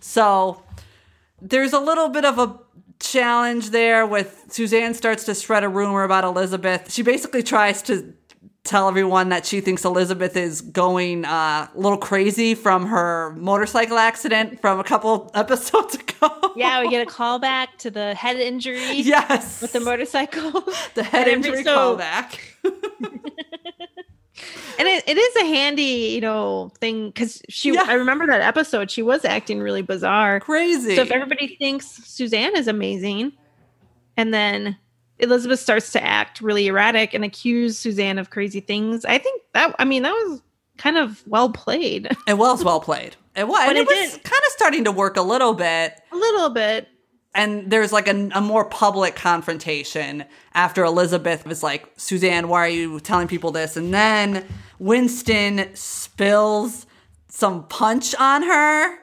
So 0.00 0.62
there's 1.42 1.72
a 1.72 1.80
little 1.80 2.08
bit 2.08 2.24
of 2.24 2.38
a 2.38 2.54
challenge 3.00 3.70
there 3.70 4.06
with 4.06 4.44
Suzanne 4.48 4.94
starts 4.94 5.24
to 5.24 5.34
spread 5.34 5.64
a 5.64 5.68
rumor 5.68 6.04
about 6.04 6.24
Elizabeth. 6.24 6.92
She 6.92 7.02
basically 7.02 7.42
tries 7.42 7.82
to 7.82 8.14
tell 8.68 8.88
everyone 8.88 9.30
that 9.30 9.46
she 9.46 9.60
thinks 9.60 9.84
Elizabeth 9.84 10.36
is 10.36 10.60
going 10.60 11.24
uh, 11.24 11.68
a 11.74 11.78
little 11.78 11.96
crazy 11.96 12.54
from 12.54 12.86
her 12.86 13.34
motorcycle 13.36 13.98
accident 13.98 14.60
from 14.60 14.78
a 14.78 14.84
couple 14.84 15.30
episodes 15.34 15.94
ago. 15.94 16.52
Yeah, 16.54 16.82
we 16.82 16.90
get 16.90 17.06
a 17.06 17.10
call 17.10 17.38
back 17.38 17.78
to 17.78 17.90
the 17.90 18.14
head 18.14 18.36
injury 18.36 18.92
yes. 18.94 19.62
with 19.62 19.72
the 19.72 19.80
motorcycle. 19.80 20.50
the 20.94 21.02
head 21.02 21.28
And 21.28 21.44
injury 21.44 21.64
so- 21.64 21.96
callback. 21.96 22.38
And 24.78 24.86
it, 24.86 25.02
it 25.08 25.18
is 25.18 25.36
a 25.36 25.44
handy, 25.46 26.12
you 26.14 26.20
know, 26.20 26.70
thing 26.78 27.08
because 27.08 27.42
she. 27.48 27.74
Yeah. 27.74 27.86
I 27.88 27.94
remember 27.94 28.28
that 28.28 28.40
episode. 28.40 28.92
She 28.92 29.02
was 29.02 29.24
acting 29.24 29.58
really 29.58 29.82
bizarre. 29.82 30.38
Crazy. 30.38 30.94
So 30.94 31.02
if 31.02 31.10
everybody 31.10 31.56
thinks 31.56 31.86
Suzanne 31.86 32.56
is 32.56 32.68
amazing, 32.68 33.32
and 34.16 34.32
then 34.32 34.76
Elizabeth 35.18 35.60
starts 35.60 35.92
to 35.92 36.02
act 36.04 36.40
really 36.40 36.66
erratic 36.68 37.14
and 37.14 37.24
accuse 37.24 37.78
Suzanne 37.78 38.18
of 38.18 38.30
crazy 38.30 38.60
things, 38.60 39.04
I 39.04 39.18
think 39.18 39.42
that. 39.54 39.74
I 39.78 39.84
mean, 39.84 40.02
that 40.02 40.12
was 40.12 40.42
kind 40.76 40.96
of 40.96 41.22
well 41.26 41.50
played. 41.50 42.08
it 42.28 42.38
was 42.38 42.64
well 42.64 42.80
played. 42.80 43.16
It 43.34 43.46
was. 43.48 43.58
But 43.58 43.76
and 43.76 43.78
it, 43.78 43.82
it 43.82 43.88
was 43.88 44.10
kind 44.12 44.42
of 44.46 44.52
starting 44.52 44.84
to 44.84 44.92
work 44.92 45.16
a 45.16 45.22
little 45.22 45.54
bit. 45.54 46.00
a 46.12 46.16
little 46.16 46.50
bit. 46.50 46.88
and 47.34 47.70
there's 47.70 47.92
like 47.92 48.08
a, 48.08 48.30
a 48.34 48.40
more 48.40 48.64
public 48.64 49.14
confrontation 49.16 50.24
after 50.54 50.84
Elizabeth 50.84 51.44
was 51.46 51.62
like, 51.62 51.88
Suzanne, 51.96 52.48
why 52.48 52.60
are 52.64 52.68
you 52.68 53.00
telling 53.00 53.28
people 53.28 53.50
this? 53.50 53.76
And 53.76 53.92
then 53.92 54.46
Winston 54.78 55.68
spills 55.74 56.86
some 57.28 57.64
punch 57.68 58.14
on 58.16 58.42
her. 58.42 58.98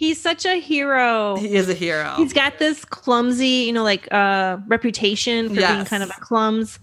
He's 0.00 0.18
such 0.18 0.46
a 0.46 0.54
hero. 0.58 1.36
He 1.36 1.54
is 1.56 1.68
a 1.68 1.74
hero. 1.74 2.14
He's 2.16 2.32
got 2.32 2.58
this 2.58 2.86
clumsy, 2.86 3.66
you 3.66 3.72
know, 3.74 3.82
like 3.84 4.08
uh 4.10 4.56
reputation 4.66 5.50
for 5.50 5.56
being 5.56 5.84
kind 5.84 6.02
of 6.02 6.08
a 6.08 6.20
clums. 6.20 6.78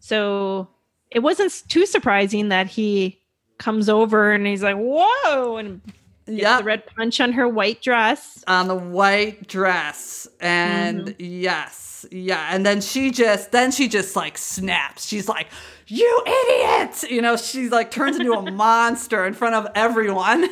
So 0.00 0.68
it 1.10 1.18
wasn't 1.18 1.52
too 1.68 1.84
surprising 1.84 2.48
that 2.48 2.66
he 2.68 3.20
comes 3.58 3.90
over 3.90 4.32
and 4.32 4.46
he's 4.46 4.62
like, 4.62 4.76
"Whoa!" 4.78 5.58
and 5.58 5.82
yeah, 6.26 6.58
the 6.58 6.64
red 6.64 6.86
punch 6.96 7.20
on 7.20 7.32
her 7.32 7.46
white 7.46 7.82
dress. 7.82 8.42
on 8.46 8.68
the 8.68 8.74
white 8.74 9.46
dress. 9.48 10.26
And 10.40 11.08
Mm-hmm. 11.08 11.22
yes, 11.42 12.06
yeah. 12.10 12.48
And 12.54 12.64
then 12.64 12.80
she 12.80 13.10
just, 13.10 13.52
then 13.52 13.70
she 13.70 13.86
just 13.88 14.16
like 14.16 14.38
snaps. 14.38 15.06
She's 15.06 15.28
like, 15.28 15.48
you 15.88 16.22
idiot! 16.26 17.04
You 17.10 17.20
know, 17.20 17.36
she's 17.36 17.70
like 17.70 17.90
turns 17.90 18.16
into 18.18 18.32
a 18.32 18.50
monster 18.64 19.26
in 19.26 19.34
front 19.34 19.56
of 19.56 19.66
everyone. 19.74 20.48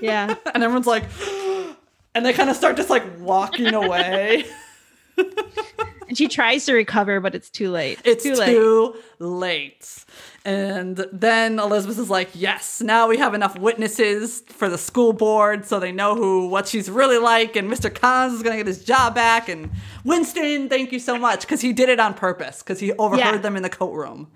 Yeah. 0.00 0.34
and 0.54 0.62
everyone's 0.64 0.86
like, 0.86 1.04
and 2.14 2.24
they 2.26 2.32
kind 2.32 2.50
of 2.50 2.56
start 2.56 2.76
just 2.76 2.90
like 2.90 3.04
walking 3.20 3.74
away. 3.74 4.44
and 5.16 6.16
she 6.16 6.28
tries 6.28 6.64
to 6.66 6.74
recover, 6.74 7.20
but 7.20 7.34
it's 7.34 7.50
too 7.50 7.70
late. 7.70 7.98
It's 8.04 8.22
too 8.24 8.34
too 8.34 8.94
late. 9.18 9.20
late. 9.20 10.04
And 10.44 10.96
then 11.12 11.58
Elizabeth 11.60 11.98
is 11.98 12.10
like, 12.10 12.30
"Yes, 12.34 12.80
now 12.80 13.06
we 13.06 13.16
have 13.18 13.32
enough 13.34 13.56
witnesses 13.58 14.42
for 14.48 14.68
the 14.68 14.76
school 14.78 15.12
board, 15.12 15.64
so 15.66 15.78
they 15.78 15.92
know 15.92 16.16
who 16.16 16.48
what 16.48 16.66
she's 16.66 16.90
really 16.90 17.18
like." 17.18 17.54
And 17.56 17.70
Mr. 17.70 17.94
Collins 17.94 18.34
is 18.34 18.42
going 18.42 18.52
to 18.54 18.58
get 18.58 18.66
his 18.66 18.84
job 18.84 19.14
back. 19.14 19.48
And 19.48 19.70
Winston, 20.04 20.68
thank 20.68 20.90
you 20.92 20.98
so 20.98 21.16
much 21.16 21.42
because 21.42 21.60
he 21.60 21.72
did 21.72 21.88
it 21.88 22.00
on 22.00 22.14
purpose 22.14 22.58
because 22.62 22.80
he 22.80 22.92
overheard 22.94 23.36
Yeah. 23.36 23.40
them 23.40 23.56
in 23.56 23.62
the 23.62 23.70
coat 23.70 23.92
room. 23.92 24.28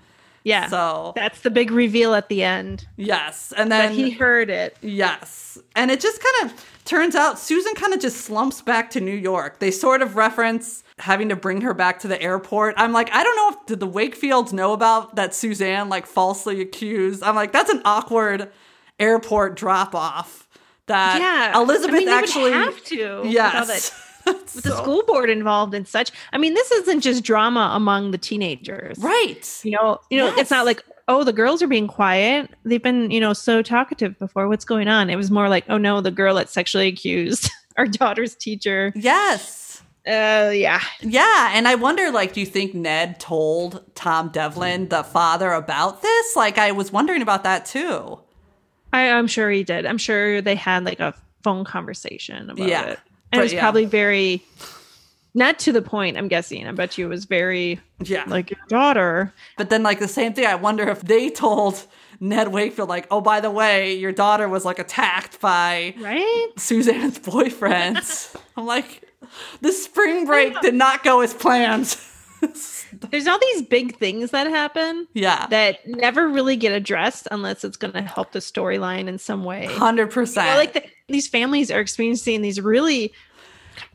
Yeah. 0.46 0.68
So 0.68 1.12
that's 1.16 1.40
the 1.40 1.50
big 1.50 1.72
reveal 1.72 2.14
at 2.14 2.28
the 2.28 2.44
end. 2.44 2.86
yes, 2.96 3.52
and 3.56 3.72
That 3.72 3.88
then 3.88 3.94
he 3.94 4.10
heard 4.10 4.48
it. 4.48 4.76
Yes. 4.80 5.58
And 5.74 5.90
it 5.90 6.00
just 6.00 6.22
kind 6.22 6.48
of 6.52 6.64
turns 6.84 7.16
out 7.16 7.36
Susan 7.36 7.74
kind 7.74 7.92
of 7.92 7.98
just 8.00 8.18
slumps 8.18 8.62
back 8.62 8.90
to 8.90 9.00
New 9.00 9.14
York. 9.16 9.58
They 9.58 9.72
sort 9.72 10.02
of 10.02 10.14
reference 10.14 10.84
having 11.00 11.30
to 11.30 11.36
bring 11.36 11.62
her 11.62 11.74
back 11.74 11.98
to 12.00 12.08
the 12.08 12.22
airport. 12.22 12.74
I'm 12.78 12.92
like, 12.92 13.12
I 13.12 13.24
don't 13.24 13.34
know 13.36 13.58
if 13.60 13.66
did 13.66 13.80
the 13.80 13.88
Wakefields 13.88 14.52
know 14.52 14.72
about 14.72 15.16
that 15.16 15.34
Suzanne 15.34 15.88
like 15.88 16.06
falsely 16.06 16.60
accused. 16.60 17.24
I'm 17.24 17.34
like, 17.34 17.50
that's 17.50 17.70
an 17.70 17.82
awkward 17.84 18.52
airport 19.00 19.56
drop 19.56 19.96
off. 19.96 20.46
That 20.86 21.20
Yeah. 21.20 21.60
Elizabeth 21.60 21.96
I 21.96 21.98
mean, 21.98 22.08
actually 22.08 22.52
have 22.52 22.84
to. 22.84 23.22
Yes. 23.24 23.90
With 24.26 24.52
the 24.62 24.76
school 24.76 25.02
board 25.06 25.30
involved 25.30 25.74
and 25.74 25.86
such. 25.86 26.10
I 26.32 26.38
mean, 26.38 26.54
this 26.54 26.70
isn't 26.72 27.00
just 27.00 27.22
drama 27.24 27.70
among 27.74 28.10
the 28.10 28.18
teenagers. 28.18 28.98
Right. 28.98 29.60
You 29.62 29.72
know, 29.72 30.00
you 30.10 30.18
know, 30.18 30.26
Yes. 30.26 30.38
it's 30.38 30.50
not 30.50 30.64
like, 30.66 30.82
oh, 31.08 31.22
the 31.24 31.32
girls 31.32 31.62
are 31.62 31.68
being 31.68 31.86
quiet. 31.86 32.50
They've 32.64 32.82
been, 32.82 33.10
you 33.10 33.20
know, 33.20 33.32
so 33.32 33.62
talkative 33.62 34.18
before. 34.18 34.48
What's 34.48 34.64
going 34.64 34.88
on? 34.88 35.08
It 35.10 35.16
was 35.16 35.30
more 35.30 35.48
like, 35.48 35.64
oh 35.68 35.78
no, 35.78 36.00
the 36.00 36.10
girl 36.10 36.34
that 36.36 36.48
sexually 36.48 36.88
accused 36.88 37.50
our 37.76 37.86
daughter's 37.86 38.34
teacher. 38.34 38.92
Yes. 38.96 39.82
Uh 40.06 40.50
yeah. 40.54 40.80
Yeah, 41.00 41.50
and 41.52 41.66
I 41.66 41.74
wonder, 41.74 42.10
like, 42.12 42.32
do 42.32 42.40
you 42.40 42.46
think 42.46 42.74
Ned 42.74 43.18
told 43.20 43.82
Tom 43.96 44.28
Devlin, 44.30 44.88
the 44.88 45.02
father, 45.02 45.50
about 45.52 46.00
this? 46.02 46.36
Like, 46.36 46.58
I 46.58 46.70
was 46.72 46.92
wondering 46.92 47.22
about 47.22 47.42
that 47.44 47.66
too. 47.66 48.18
I, 48.92 49.10
I'm 49.10 49.26
sure 49.26 49.50
he 49.50 49.64
did. 49.64 49.84
I'm 49.84 49.98
sure 49.98 50.40
they 50.40 50.54
had 50.54 50.84
like 50.84 51.00
a 51.00 51.12
phone 51.42 51.64
conversation 51.64 52.50
about 52.50 52.68
Yeah. 52.68 52.84
it. 52.90 52.98
But, 53.36 53.40
And 53.40 53.40
it 53.40 53.44
was 53.44 53.52
yeah. 53.52 53.60
probably 53.60 53.84
very 53.84 54.42
not 55.36 55.58
to 55.60 55.72
the 55.72 55.82
point, 55.82 56.16
I'm 56.16 56.28
guessing. 56.28 56.66
I 56.66 56.72
bet 56.72 56.96
you 56.96 57.04
it 57.04 57.10
was 57.10 57.26
very 57.26 57.78
Yeah. 58.02 58.24
like 58.26 58.50
your 58.50 58.60
daughter. 58.68 59.34
But 59.58 59.68
then, 59.68 59.82
like, 59.82 59.98
the 59.98 60.08
same 60.08 60.32
thing, 60.32 60.46
I 60.46 60.54
wonder 60.54 60.88
if 60.88 61.02
they 61.02 61.28
told 61.28 61.86
Ned 62.20 62.48
Wakefield, 62.48 62.88
like, 62.88 63.06
oh, 63.10 63.20
by 63.20 63.40
the 63.40 63.50
way, 63.50 63.94
your 63.94 64.12
daughter 64.12 64.48
was, 64.48 64.64
like, 64.64 64.78
attacked 64.78 65.38
by 65.40 65.94
Right? 65.98 66.48
Suzanne's 66.56 67.18
boyfriend. 67.18 68.00
I'm 68.56 68.64
like, 68.64 69.02
the 69.60 69.72
spring 69.72 70.24
break 70.24 70.58
did 70.62 70.74
not 70.74 71.04
go 71.04 71.20
as 71.20 71.34
planned. 71.34 71.98
There's 73.10 73.26
all 73.26 73.38
these 73.38 73.62
big 73.62 73.98
things 73.98 74.30
that 74.30 74.46
happen 74.46 75.06
yeah. 75.12 75.46
that 75.48 75.86
never 75.86 76.28
really 76.28 76.56
get 76.56 76.72
addressed 76.72 77.28
unless 77.30 77.62
it's 77.64 77.76
going 77.76 77.92
to 77.92 78.02
help 78.02 78.32
the 78.32 78.38
storyline 78.38 79.06
in 79.08 79.18
some 79.18 79.44
way. 79.44 79.66
100%. 79.68 80.52
Or 80.52 80.56
like 80.56 80.72
the, 80.72 80.82
these 81.08 81.28
families 81.28 81.70
are 81.70 81.80
experiencing 81.80 82.40
these 82.42 82.60
really 82.60 83.12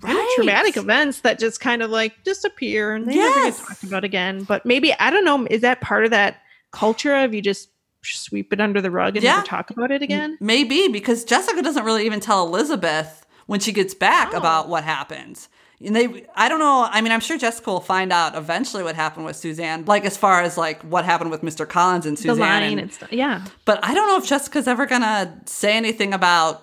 Right. 0.02 0.34
traumatic 0.36 0.78
events 0.78 1.22
that 1.22 1.40
just 1.40 1.60
kind 1.60 1.82
of 1.82 1.90
like 1.92 2.24
disappear 2.24 2.94
and 2.96 3.08
they 3.08 3.16
never 3.16 3.40
Yes. 3.40 3.60
get 3.60 3.68
talked 3.68 3.84
about 3.84 4.04
again. 4.04 4.44
But 4.44 4.66
maybe 4.66 4.94
I 5.00 5.10
don't 5.10 5.26
know. 5.26 5.46
Is 5.50 5.62
that 5.62 5.82
part 5.82 6.06
of 6.06 6.12
that 6.12 6.38
culture 6.72 7.16
of 7.16 7.34
you 7.34 7.42
just 7.42 7.70
sweep 8.04 8.52
it 8.52 8.60
under 8.60 8.82
the 8.82 8.90
rug 8.92 9.16
and 9.16 9.24
Yeah. 9.24 9.36
never 9.36 9.46
talk 9.46 9.70
about 9.70 9.92
it 9.92 10.02
again? 10.02 10.38
Maybe 10.40 10.88
because 10.88 11.24
Jessica 11.24 11.62
doesn't 11.62 11.84
really 11.86 12.06
even 12.06 12.20
tell 12.20 12.46
Elizabeth 12.48 13.26
when 13.48 13.60
she 13.60 13.72
gets 13.72 13.94
back 13.94 14.30
Oh. 14.34 14.38
about 14.38 14.70
what 14.70 14.84
happened. 14.84 15.48
And 15.84 15.96
they, 15.96 16.26
I 16.36 16.48
don't 16.48 16.60
know. 16.60 16.88
I 16.92 17.02
mean, 17.02 17.12
I'm 17.12 17.20
sure 17.20 17.40
Jessica 17.40 17.72
will 17.72 17.80
find 17.80 18.14
out 18.14 18.36
eventually 18.36 18.84
what 18.84 18.96
happened 18.96 19.26
with 19.26 19.36
Suzanne, 19.36 19.84
like 19.86 20.06
as 20.06 20.16
far 20.16 20.42
as 20.44 20.56
like 20.56 20.82
what 20.84 21.06
happened 21.06 21.32
with 21.32 21.42
Mr. 21.42 21.68
Collins 21.68 22.06
and 22.06 22.16
The 22.18 22.22
Suzanne. 22.22 22.38
line 22.40 22.80
and- 22.80 22.94
stuff. 22.94 23.12
Yeah. 23.12 23.42
but 23.66 23.80
I 23.84 23.96
don't 23.96 24.08
know 24.08 24.18
if 24.18 24.28
Jessica's 24.28 24.68
ever 24.68 24.86
gonna 24.86 25.40
say 25.48 25.74
anything 25.74 26.14
about 26.14 26.62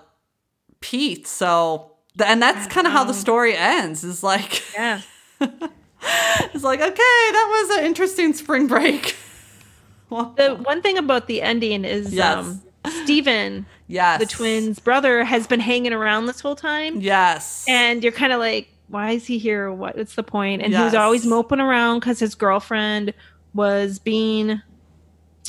Pete. 0.81 1.26
So, 1.26 1.92
and 2.25 2.42
that's 2.42 2.66
kind 2.66 2.87
of 2.87 2.92
how 2.92 3.05
the 3.05 3.14
story 3.14 3.57
ends. 3.57 4.05
Is 4.05 4.23
like, 4.23 4.62
Yeah. 4.75 5.01
it's 5.40 6.64
like, 6.64 6.81
okay, 6.81 6.94
that 7.33 7.66
was 7.68 7.79
an 7.79 7.85
interesting 7.85 8.33
spring 8.33 8.66
break. 8.66 9.16
well, 10.11 10.35
The 10.37 10.55
one 10.57 10.83
thing 10.83 10.99
about 10.99 11.27
the 11.27 11.42
ending 11.42 11.85
is 11.85 12.12
Yes. 12.14 12.37
um 12.47 12.62
Steven, 13.05 13.66
yes, 13.88 14.21
the 14.21 14.27
twins' 14.27 14.79
brother, 14.79 15.25
has 15.25 15.47
been 15.47 15.61
hanging 15.61 15.92
around 15.92 16.27
this 16.27 16.40
whole 16.40 16.57
time. 16.57 17.01
Yes, 17.01 17.64
And 17.68 18.03
you're 18.03 18.12
kind 18.12 18.33
of 18.33 18.38
like, 18.38 18.68
why 18.88 19.11
is 19.12 19.27
he 19.27 19.37
here? 19.37 19.71
What, 19.73 19.97
what's 19.99 20.14
the 20.14 20.23
point? 20.23 20.62
And 20.62 20.73
he 20.73 20.79
Yes. 20.79 20.85
was 20.92 20.94
always 20.94 21.27
moping 21.27 21.61
around 21.61 22.01
because 22.01 22.18
his 22.18 22.35
girlfriend 22.35 23.12
was 23.53 23.99
being 23.99 24.62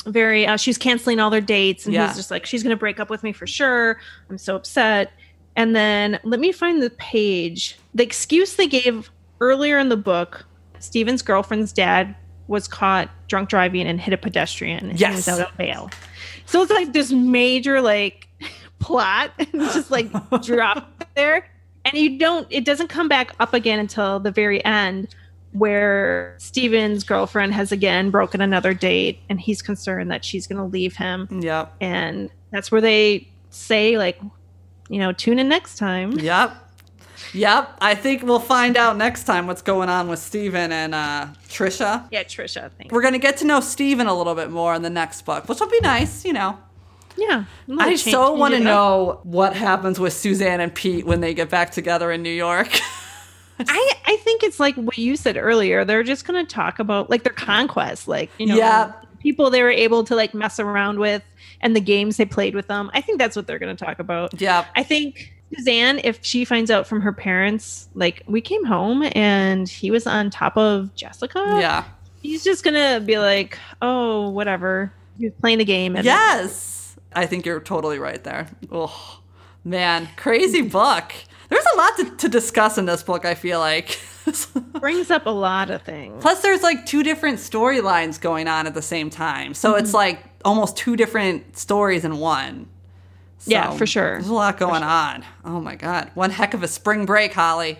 very, 0.06 0.46
uh, 0.46 0.56
she 0.58 0.68
was 0.70 0.76
canceling 0.76 1.20
all 1.20 1.30
their 1.30 1.40
dates. 1.40 1.86
And 1.86 1.94
he 1.94 1.98
Yeah. 2.00 2.08
was 2.08 2.16
just 2.16 2.30
like, 2.30 2.44
she's 2.44 2.62
going 2.62 2.70
to 2.76 2.78
break 2.78 3.00
up 3.00 3.08
with 3.08 3.22
me 3.22 3.32
for 3.32 3.46
sure. 3.46 3.98
I'm 4.28 4.36
so 4.36 4.56
upset. 4.56 5.12
And 5.56 5.74
then 5.74 6.18
let 6.24 6.40
me 6.40 6.52
find 6.52 6.82
the 6.82 6.90
page. 6.90 7.78
The 7.94 8.02
excuse 8.02 8.54
they 8.54 8.66
gave 8.66 9.10
earlier 9.40 9.78
in 9.78 9.88
the 9.88 9.96
book 9.96 10.46
Steven's 10.78 11.22
girlfriend's 11.22 11.72
dad 11.72 12.16
was 12.48 12.66
caught 12.66 13.10
drunk 13.28 13.48
driving 13.48 13.86
and 13.86 14.00
hit 14.00 14.14
a 14.14 14.16
pedestrian. 14.16 14.92
Yes. 14.96 15.10
He 15.10 15.16
was 15.16 15.28
out 15.28 15.46
on 15.46 15.52
bail. 15.56 15.90
So 16.46 16.62
it's 16.62 16.70
like 16.70 16.92
this 16.92 17.12
major, 17.12 17.80
like, 17.80 18.28
plot 18.78 19.30
just 19.52 19.90
like 19.90 20.10
drop 20.42 21.04
there 21.14 21.46
and 21.84 21.94
you 21.94 22.18
don't 22.18 22.46
it 22.48 22.64
doesn't 22.64 22.88
come 22.88 23.08
back 23.08 23.34
up 23.38 23.52
again 23.52 23.78
until 23.78 24.18
the 24.18 24.30
very 24.30 24.64
end 24.64 25.14
where 25.52 26.36
Steven's 26.38 27.04
girlfriend 27.04 27.52
has 27.54 27.72
again 27.72 28.10
broken 28.10 28.40
another 28.40 28.72
date 28.72 29.18
and 29.28 29.40
he's 29.40 29.62
concerned 29.62 30.10
that 30.10 30.24
she's 30.24 30.46
going 30.46 30.58
to 30.58 30.64
leave 30.64 30.96
him. 30.96 31.28
Yep. 31.42 31.74
And 31.80 32.30
that's 32.52 32.70
where 32.70 32.80
they 32.80 33.28
say, 33.50 33.98
like, 33.98 34.20
you 34.90 34.98
know, 34.98 35.12
tune 35.12 35.38
in 35.38 35.48
next 35.48 35.78
time. 35.78 36.12
Yep. 36.12 36.54
Yep. 37.32 37.76
I 37.80 37.94
think 37.94 38.22
we'll 38.24 38.40
find 38.40 38.76
out 38.76 38.96
next 38.96 39.24
time 39.24 39.46
what's 39.46 39.62
going 39.62 39.88
on 39.88 40.08
with 40.08 40.18
Steven 40.18 40.72
and 40.72 40.94
uh, 40.94 41.28
Tricia. 41.48 42.06
Yeah, 42.10 42.24
Tricia, 42.24 42.64
I 42.64 42.68
think. 42.70 42.90
We're 42.92 43.02
going 43.02 43.12
to 43.14 43.18
get 43.20 43.36
to 43.38 43.44
know 43.44 43.60
Steven 43.60 44.06
a 44.06 44.16
little 44.16 44.34
bit 44.34 44.50
more 44.50 44.74
in 44.74 44.82
the 44.82 44.90
next 44.90 45.22
book, 45.22 45.48
which 45.48 45.60
will 45.60 45.68
be 45.70 45.80
nice, 45.80 46.24
you 46.24 46.32
know. 46.32 46.58
Yeah. 47.16 47.44
I 47.78 47.96
so 47.96 48.32
want 48.34 48.54
to 48.54 48.60
know 48.60 49.20
what 49.22 49.54
happens 49.54 50.00
with 50.00 50.12
Suzanne 50.12 50.60
and 50.60 50.74
Pete 50.74 51.06
when 51.06 51.20
they 51.20 51.34
get 51.34 51.50
back 51.50 51.70
together 51.70 52.10
in 52.10 52.22
New 52.22 52.30
York. 52.30 52.68
I, 53.60 53.92
I 54.06 54.16
think 54.18 54.42
it's 54.42 54.58
like 54.58 54.74
what 54.76 54.96
you 54.96 55.16
said 55.16 55.36
earlier. 55.36 55.84
They're 55.84 56.02
just 56.02 56.26
going 56.26 56.44
to 56.44 56.50
talk 56.52 56.78
about 56.78 57.10
like 57.10 57.22
their 57.24 57.32
conquest, 57.32 58.08
like, 58.08 58.30
you 58.38 58.46
know, 58.46 58.56
Yeah. 58.56 58.92
people 59.20 59.50
they 59.50 59.62
were 59.62 59.70
able 59.70 60.02
to 60.04 60.16
like 60.16 60.32
mess 60.34 60.58
around 60.58 60.98
with 60.98 61.22
and 61.60 61.74
the 61.76 61.80
games 61.80 62.16
they 62.16 62.24
played 62.24 62.54
with 62.54 62.66
them. 62.68 62.90
I 62.94 63.00
think 63.00 63.18
that's 63.18 63.36
what 63.36 63.46
they're 63.46 63.58
going 63.58 63.74
to 63.76 63.84
talk 63.84 63.98
about. 63.98 64.40
Yeah. 64.40 64.64
I 64.76 64.82
think 64.82 65.32
Suzanne, 65.54 66.00
if 66.04 66.18
she 66.22 66.44
finds 66.44 66.70
out 66.70 66.86
from 66.86 67.00
her 67.00 67.12
parents, 67.12 67.88
like 67.94 68.22
we 68.26 68.40
came 68.40 68.64
home 68.64 69.08
and 69.14 69.68
he 69.68 69.90
was 69.90 70.06
on 70.06 70.30
top 70.30 70.56
of 70.56 70.94
Jessica, 70.94 71.58
Yeah. 71.60 71.84
he's 72.22 72.44
just 72.44 72.62
gonna 72.64 73.00
be 73.00 73.18
like, 73.18 73.58
oh, 73.82 74.28
whatever. 74.30 74.92
He 75.18 75.26
was 75.26 75.34
playing 75.40 75.60
a 75.60 75.64
game. 75.64 75.96
And 75.96 76.04
Yes. 76.04 76.96
I 77.12 77.26
think 77.26 77.44
you're 77.44 77.60
totally 77.60 77.98
right 77.98 78.22
there. 78.22 78.46
Oh, 78.70 79.20
man. 79.64 80.08
Crazy 80.16 80.62
book. 80.62 81.12
There's 81.48 81.64
a 81.74 81.76
lot 81.76 81.96
to, 81.96 82.16
to 82.18 82.28
discuss 82.28 82.78
in 82.78 82.86
this 82.86 83.02
book, 83.02 83.24
I 83.24 83.34
feel 83.34 83.58
like. 83.58 83.98
brings 84.80 85.10
up 85.10 85.26
a 85.26 85.30
lot 85.30 85.70
of 85.70 85.82
things. 85.82 86.22
Plus, 86.22 86.40
there's 86.42 86.62
like 86.62 86.86
two 86.86 87.02
different 87.02 87.38
storylines 87.38 88.20
going 88.20 88.46
on 88.46 88.66
at 88.68 88.74
the 88.74 88.82
same 88.82 89.10
time. 89.10 89.52
So 89.54 89.72
Mm-hmm. 89.72 89.82
it's 89.84 89.92
like 89.94 90.29
almost 90.44 90.76
two 90.76 90.96
different 90.96 91.56
stories 91.56 92.04
in 92.04 92.18
one. 92.18 92.68
Yeah, 93.46 93.70
for 93.72 93.86
sure. 93.86 94.12
There's 94.18 94.28
a 94.28 94.34
lot 94.34 94.58
going 94.58 94.82
on. 94.82 95.24
Oh 95.44 95.60
my 95.60 95.74
God. 95.74 96.10
One 96.14 96.30
heck 96.30 96.52
of 96.54 96.62
a 96.62 96.68
spring 96.68 97.06
break, 97.06 97.32
Holly. 97.32 97.78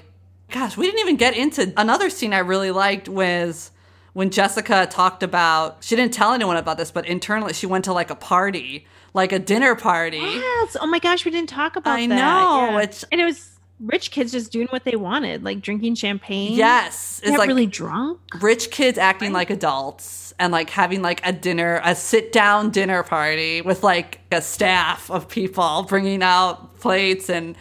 Gosh, 0.50 0.76
we 0.76 0.86
didn't 0.86 1.00
even 1.00 1.16
get 1.16 1.36
into 1.36 1.72
another 1.76 2.08
scene 2.10 2.32
I 2.32 2.38
really 2.38 2.70
liked 2.70 3.08
was 3.08 3.70
when 4.14 4.30
Jessica 4.30 4.88
talked 4.90 5.22
about, 5.22 5.84
she 5.84 5.94
didn't 5.96 6.14
tell 6.14 6.32
anyone 6.32 6.56
about 6.56 6.78
this, 6.78 6.90
but 6.90 7.06
internally 7.06 7.52
she 7.52 7.66
went 7.66 7.84
to 7.84 7.92
like 7.92 8.10
a 8.10 8.14
party, 8.16 8.86
like 9.14 9.32
a 9.32 9.38
dinner 9.38 9.74
party. 9.76 10.18
Yes. 10.18 10.76
Oh 10.80 10.86
my 10.86 10.98
gosh, 10.98 11.24
we 11.24 11.30
didn't 11.30 11.50
talk 11.50 11.76
about 11.76 11.98
I 11.98 12.06
that. 12.06 12.14
know, 12.16 12.70
Yeah. 12.70 12.82
it's- 12.82 13.04
and 13.12 13.20
it 13.20 13.24
was 13.24 13.59
rich 13.80 14.10
kids 14.10 14.32
just 14.32 14.52
doing 14.52 14.68
what 14.68 14.84
they 14.84 14.96
wanted, 14.96 15.42
like 15.42 15.60
drinking 15.60 15.94
champagne. 15.94 16.52
Yes. 16.52 17.20
It's 17.24 17.36
like 17.36 17.48
really 17.48 17.66
drunk. 17.66 18.20
rich 18.40 18.70
kids 18.70 18.98
acting 18.98 19.32
like 19.32 19.50
adults 19.50 20.32
and 20.38 20.52
like 20.52 20.70
having 20.70 21.02
like 21.02 21.26
a 21.26 21.32
dinner, 21.32 21.80
a 21.84 21.94
sit 21.94 22.32
down 22.32 22.70
dinner 22.70 23.02
party 23.02 23.60
with 23.62 23.82
like 23.82 24.20
a 24.30 24.42
staff 24.42 25.10
of 25.10 25.28
people 25.28 25.84
bringing 25.88 26.22
out 26.22 26.78
plates 26.80 27.28
and 27.30 27.56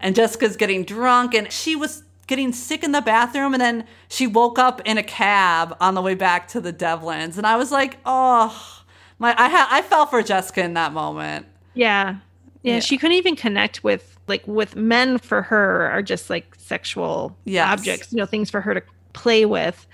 and 0.00 0.14
Jessica's 0.14 0.56
getting 0.56 0.84
drunk 0.84 1.34
and 1.34 1.50
she 1.50 1.76
was 1.76 2.02
getting 2.26 2.52
sick 2.52 2.82
in 2.84 2.92
the 2.92 3.00
bathroom 3.00 3.54
and 3.54 3.60
then 3.60 3.86
she 4.08 4.26
woke 4.26 4.58
up 4.58 4.80
in 4.84 4.98
a 4.98 5.02
cab 5.02 5.76
on 5.80 5.94
the 5.94 6.02
way 6.02 6.14
back 6.14 6.48
to 6.48 6.60
the 6.60 6.72
Devlins 6.72 7.36
and 7.36 7.46
I 7.46 7.56
was 7.56 7.70
like, 7.72 7.98
"Oh, 8.04 8.82
my 9.18 9.34
I 9.38 9.48
ha- 9.48 9.68
I 9.70 9.82
fell 9.82 10.06
for 10.06 10.22
Jessica 10.22 10.62
in 10.62 10.74
that 10.74 10.92
moment." 10.92 11.46
Yeah. 11.74 12.16
Yeah. 12.64 12.74
Yeah. 12.74 12.80
She 12.80 12.98
couldn't 12.98 13.16
even 13.16 13.36
connect 13.36 13.84
with 13.84 14.18
like 14.26 14.46
with 14.46 14.74
men 14.74 15.18
for 15.18 15.42
her 15.42 15.90
are 15.90 16.02
just 16.02 16.30
like 16.30 16.54
sexual 16.56 17.36
Yes. 17.44 17.70
objects, 17.70 18.12
you 18.12 18.18
know, 18.18 18.26
things 18.26 18.50
for 18.50 18.60
her 18.60 18.74
to 18.74 18.82
play 19.12 19.44
with. 19.44 19.86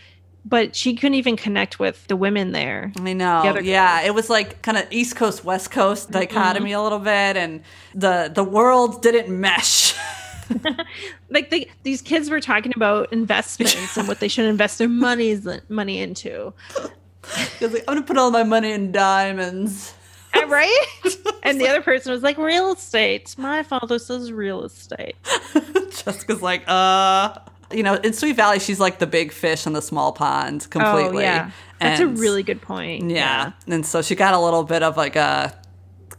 But 0.44 0.74
she 0.74 0.94
couldn't 0.94 1.16
even 1.16 1.36
connect 1.36 1.78
with 1.78 2.06
the 2.06 2.16
women 2.16 2.52
there. 2.52 2.92
I 2.98 3.12
know. 3.12 3.52
The 3.52 3.62
Yeah, 3.62 4.00
it 4.00 4.14
was 4.14 4.30
like 4.30 4.62
kind 4.62 4.78
of 4.78 4.86
East 4.90 5.16
Coast 5.16 5.44
West 5.44 5.70
Coast 5.70 6.10
dichotomy 6.10 6.70
mm-hmm. 6.70 6.80
a 6.80 6.82
little 6.82 6.98
bit 6.98 7.36
and 7.36 7.62
the 7.94 8.30
the 8.34 8.44
world 8.44 9.02
didn't 9.02 9.28
mesh. 9.28 9.94
Like 11.32 11.50
they, 11.50 11.70
these 11.84 12.02
kids 12.02 12.28
were 12.28 12.40
talking 12.40 12.72
about 12.74 13.12
investments 13.12 13.96
and 13.96 14.08
what 14.08 14.18
they 14.18 14.26
should 14.26 14.46
invest 14.46 14.78
their 14.78 14.88
money's 14.88 15.46
money 15.68 16.00
into. 16.00 16.52
Like, 17.60 17.84
I'm 17.86 17.96
gonna 17.96 18.02
put 18.02 18.16
all 18.16 18.30
my 18.30 18.44
money 18.44 18.72
in 18.72 18.92
diamonds. 18.92 19.92
Right? 20.50 20.86
and 21.44 21.60
the 21.60 21.68
other 21.68 21.80
person 21.80 22.10
was 22.10 22.24
like, 22.24 22.36
real 22.36 22.72
estate. 22.72 23.36
My 23.38 23.62
father 23.62 24.00
says 24.00 24.32
real 24.32 24.64
estate. 24.64 25.14
Jessica's 25.90 26.42
like, 26.42 26.64
uh, 26.66 27.38
you 27.70 27.84
know, 27.84 27.94
in 27.94 28.12
Sweet 28.12 28.34
Valley, 28.34 28.58
she's 28.58 28.80
like 28.80 28.98
the 28.98 29.06
big 29.06 29.30
fish 29.30 29.64
in 29.64 29.74
the 29.74 29.82
small 29.82 30.10
pond 30.10 30.68
completely. 30.70 31.18
Oh, 31.18 31.20
yeah. 31.20 31.50
That's 31.78 32.00
a 32.00 32.08
really 32.08 32.42
good 32.42 32.60
point. 32.60 33.10
yeah. 33.10 33.52
And 33.68 33.86
so 33.86 34.02
she 34.02 34.16
got 34.16 34.34
a 34.34 34.40
little 34.40 34.64
bit 34.64 34.82
of 34.82 34.96
like 34.96 35.14
a, 35.14 35.56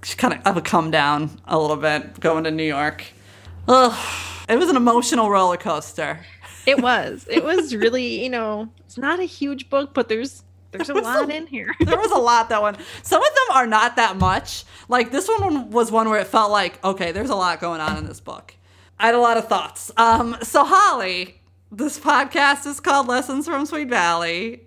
she 0.04 0.16
kind 0.16 0.34
of 0.34 0.40
of 0.46 0.56
a 0.56 0.62
come 0.62 0.92
down 0.92 1.30
a 1.46 1.60
little 1.60 1.76
bit 1.76 2.20
going 2.22 2.46
to 2.46 2.52
New 2.52 2.64
York. 2.64 3.04
Ugh, 3.68 4.00
it 4.48 4.58
was 4.58 4.70
an 4.70 4.78
emotional 4.78 5.30
roller 5.30 5.58
coaster. 5.58 6.26
It 6.66 6.82
was. 6.82 7.28
It 7.30 7.44
was 7.44 7.76
really, 7.76 8.24
you 8.24 8.30
know, 8.30 8.70
it's 8.80 8.98
not 8.98 9.20
a 9.20 9.24
huge 9.26 9.70
book, 9.70 9.94
but 9.94 10.10
there's 10.10 10.44
there's 10.72 10.90
a 10.90 10.94
was 10.94 11.04
a- 11.06 11.10
lot 11.10 11.30
in 11.30 11.48
here. 11.48 11.74
there 11.80 11.98
was 11.98 12.12
a 12.12 12.18
lot 12.18 12.50
that 12.50 12.62
one. 12.62 12.78
Some 13.04 13.22
of 13.22 13.30
them 13.30 13.58
are 13.58 13.68
not 13.68 13.96
that 13.98 14.18
much. 14.18 14.66
Like 14.90 15.12
this 15.12 15.28
one 15.28 15.70
was 15.72 15.92
one 15.92 16.10
where 16.10 16.20
it 16.20 16.28
felt 16.28 16.52
like, 16.52 16.84
okay, 16.84 17.12
there's 17.12 17.30
a 17.30 17.36
lot 17.36 17.60
going 17.60 17.82
on 17.82 17.98
in 17.98 18.06
this 18.06 18.20
book. 18.20 18.56
I 19.00 19.08
had 19.08 19.16
a 19.16 19.20
lot 19.20 19.38
of 19.38 19.48
thoughts. 19.48 19.92
Um, 19.98 20.38
so 20.44 20.64
Holly, 20.64 21.42
this 21.72 22.00
podcast 22.00 22.66
is 22.68 22.80
called 22.80 23.08
Lessons 23.08 23.46
from 23.48 23.66
Sweet 23.66 23.90
Valley. 23.90 24.62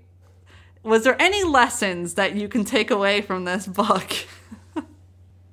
Was 0.83 1.05
there 1.05 1.21
any 1.21 1.45
lessons 1.45 2.15
that 2.15 2.35
you 2.37 2.49
can 2.49 2.65
take 2.65 2.91
away 2.91 3.21
from 3.23 3.45
this 3.45 3.67
book? 3.67 4.13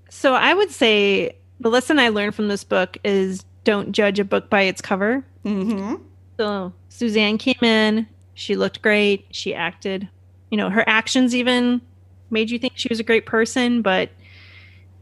So 0.10 0.36
I 0.36 0.54
would 0.54 0.70
say 0.70 1.36
the 1.60 1.70
lesson 1.70 1.98
I 1.98 2.10
learned 2.10 2.36
from 2.36 2.48
this 2.48 2.64
book 2.64 2.98
is 3.04 3.44
don't 3.64 3.92
judge 3.92 4.20
a 4.20 4.24
book 4.24 4.50
by 4.52 4.64
its 4.64 4.82
cover. 4.82 5.26
mm-hmm. 5.44 5.96
So 6.38 6.74
Suzanne 6.90 7.38
came 7.38 7.58
in, 7.64 8.08
she 8.36 8.56
looked 8.56 8.82
great, 8.82 9.26
she 9.32 9.56
acted, 9.56 10.10
you 10.52 10.58
know, 10.58 10.70
her 10.70 10.84
actions 10.88 11.34
even 11.34 11.82
made 12.30 12.52
you 12.52 12.60
think 12.60 12.74
she 12.76 12.88
was 12.90 13.00
a 13.00 13.04
great 13.04 13.26
person, 13.26 13.82
but 13.82 14.10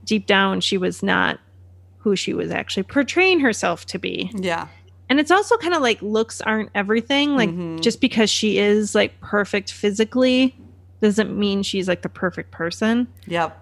deep 0.06 0.26
down 0.26 0.62
she 0.62 0.78
was 0.78 1.04
not 1.04 1.40
who 2.00 2.16
she 2.16 2.34
was 2.34 2.50
actually 2.50 2.84
portraying 2.84 3.40
herself 3.42 3.86
to 3.88 4.00
be. 4.00 4.32
Yeah. 4.34 4.68
And 5.10 5.20
it's 5.20 5.32
also 5.32 5.58
kind 5.58 5.74
of 5.74 5.82
like 5.82 6.02
looks 6.02 6.40
aren't 6.42 6.70
everything. 6.74 7.36
Like 7.36 7.50
Mhm. 7.50 7.82
just 7.82 8.00
because 8.00 8.30
she 8.30 8.58
is 8.58 8.96
like 8.96 9.20
perfect 9.22 9.72
physically 9.72 10.56
doesn't 11.02 11.38
mean 11.38 11.64
she's 11.64 11.88
like 11.88 12.02
the 12.04 12.10
perfect 12.10 12.52
person. 12.52 13.08
Yep. 13.28 13.58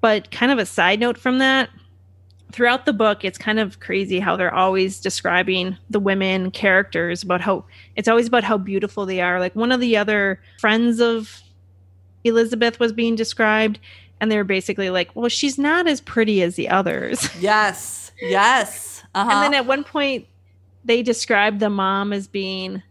But 0.00 0.30
kind 0.30 0.50
of 0.52 0.58
a 0.58 0.66
side 0.66 0.98
note 1.00 1.16
from 1.16 1.38
that, 1.38 1.70
throughout 2.52 2.86
the 2.86 2.92
book, 2.92 3.24
it's 3.24 3.38
kind 3.38 3.58
of 3.58 3.80
crazy 3.80 4.20
how 4.20 4.36
they're 4.36 4.54
always 4.54 5.00
describing 5.00 5.76
the 5.90 5.98
women 6.00 6.50
characters 6.50 7.22
about 7.22 7.40
how 7.40 7.64
it's 7.96 8.08
always 8.08 8.26
about 8.28 8.44
how 8.44 8.58
beautiful 8.58 9.06
they 9.06 9.20
are. 9.20 9.40
Like 9.40 9.56
one 9.56 9.72
of 9.72 9.80
the 9.80 9.96
other 9.96 10.40
friends 10.60 11.00
of 11.00 11.40
Elizabeth 12.24 12.78
was 12.78 12.92
being 12.92 13.16
described, 13.16 13.78
and 14.20 14.30
they 14.30 14.36
were 14.36 14.44
basically 14.44 14.90
like, 14.90 15.10
well, 15.16 15.28
she's 15.28 15.58
not 15.58 15.88
as 15.88 16.00
pretty 16.00 16.42
as 16.42 16.54
the 16.56 16.68
others. 16.68 17.28
Yes. 17.40 18.12
Yes. 18.20 19.02
Uh-huh. 19.14 19.30
And 19.30 19.42
then 19.42 19.54
at 19.54 19.66
one 19.66 19.82
point, 19.82 20.26
they 20.84 21.02
described 21.02 21.58
the 21.60 21.70
mom 21.70 22.12
as 22.12 22.28
being. 22.28 22.82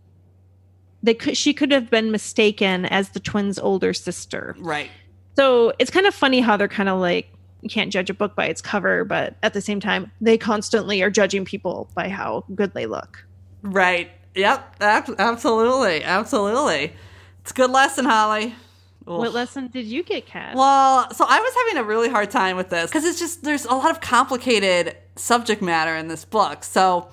They 1.03 1.13
could, 1.13 1.35
she 1.37 1.53
could 1.53 1.71
have 1.71 1.89
been 1.89 2.11
mistaken 2.11 2.85
as 2.85 3.09
the 3.09 3.19
twins' 3.19 3.57
older 3.57 3.93
sister. 3.93 4.55
right. 4.59 4.89
So 5.37 5.71
it's 5.79 5.89
kind 5.89 6.05
of 6.05 6.13
funny 6.13 6.41
how 6.41 6.57
they're 6.57 6.67
kind 6.67 6.89
of 6.89 6.99
like 6.99 7.31
you 7.61 7.69
can't 7.69 7.91
judge 7.91 8.09
a 8.09 8.13
book 8.13 8.35
by 8.35 8.45
its 8.45 8.61
cover, 8.61 9.05
but 9.05 9.35
at 9.43 9.53
the 9.53 9.61
same 9.61 9.79
time, 9.79 10.11
they 10.19 10.37
constantly 10.37 11.01
are 11.01 11.09
judging 11.09 11.45
people 11.45 11.89
by 11.95 12.09
how 12.09 12.43
good 12.55 12.73
they 12.73 12.85
look. 12.85 13.25
Right. 13.61 14.11
Yep. 14.35 14.75
Ab- 14.81 15.15
absolutely. 15.19 16.03
Absolutely. 16.03 16.93
It's 17.41 17.51
a 17.51 17.53
good 17.53 17.71
lesson, 17.71 18.05
Holly. 18.05 18.55
What 19.03 19.33
lesson 19.33 19.67
did 19.67 19.85
you 19.85 20.03
get, 20.03 20.25
Kat? 20.27 20.55
Well, 20.55 21.11
so 21.13 21.25
I 21.27 21.39
was 21.39 21.53
having 21.65 21.83
a 21.83 21.87
really 21.87 22.09
hard 22.09 22.29
time 22.29 22.55
with 22.55 22.69
this 22.69 22.89
because 22.89 23.03
it's 23.03 23.19
just 23.19 23.43
there's 23.43 23.65
a 23.65 23.73
lot 23.73 23.89
of 23.89 23.99
complicated 23.99 24.95
subject 25.15 25.61
matter 25.61 25.95
in 25.95 26.07
this 26.07 26.23
book. 26.23 26.63
So, 26.63 27.09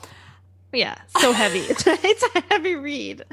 yeah, 0.72 0.96
so 1.20 1.33
heavy. 1.33 1.59
it's, 1.68 1.87
a, 1.87 1.98
it's 2.04 2.24
a 2.35 2.40
heavy 2.50 2.76
read. 2.76 3.24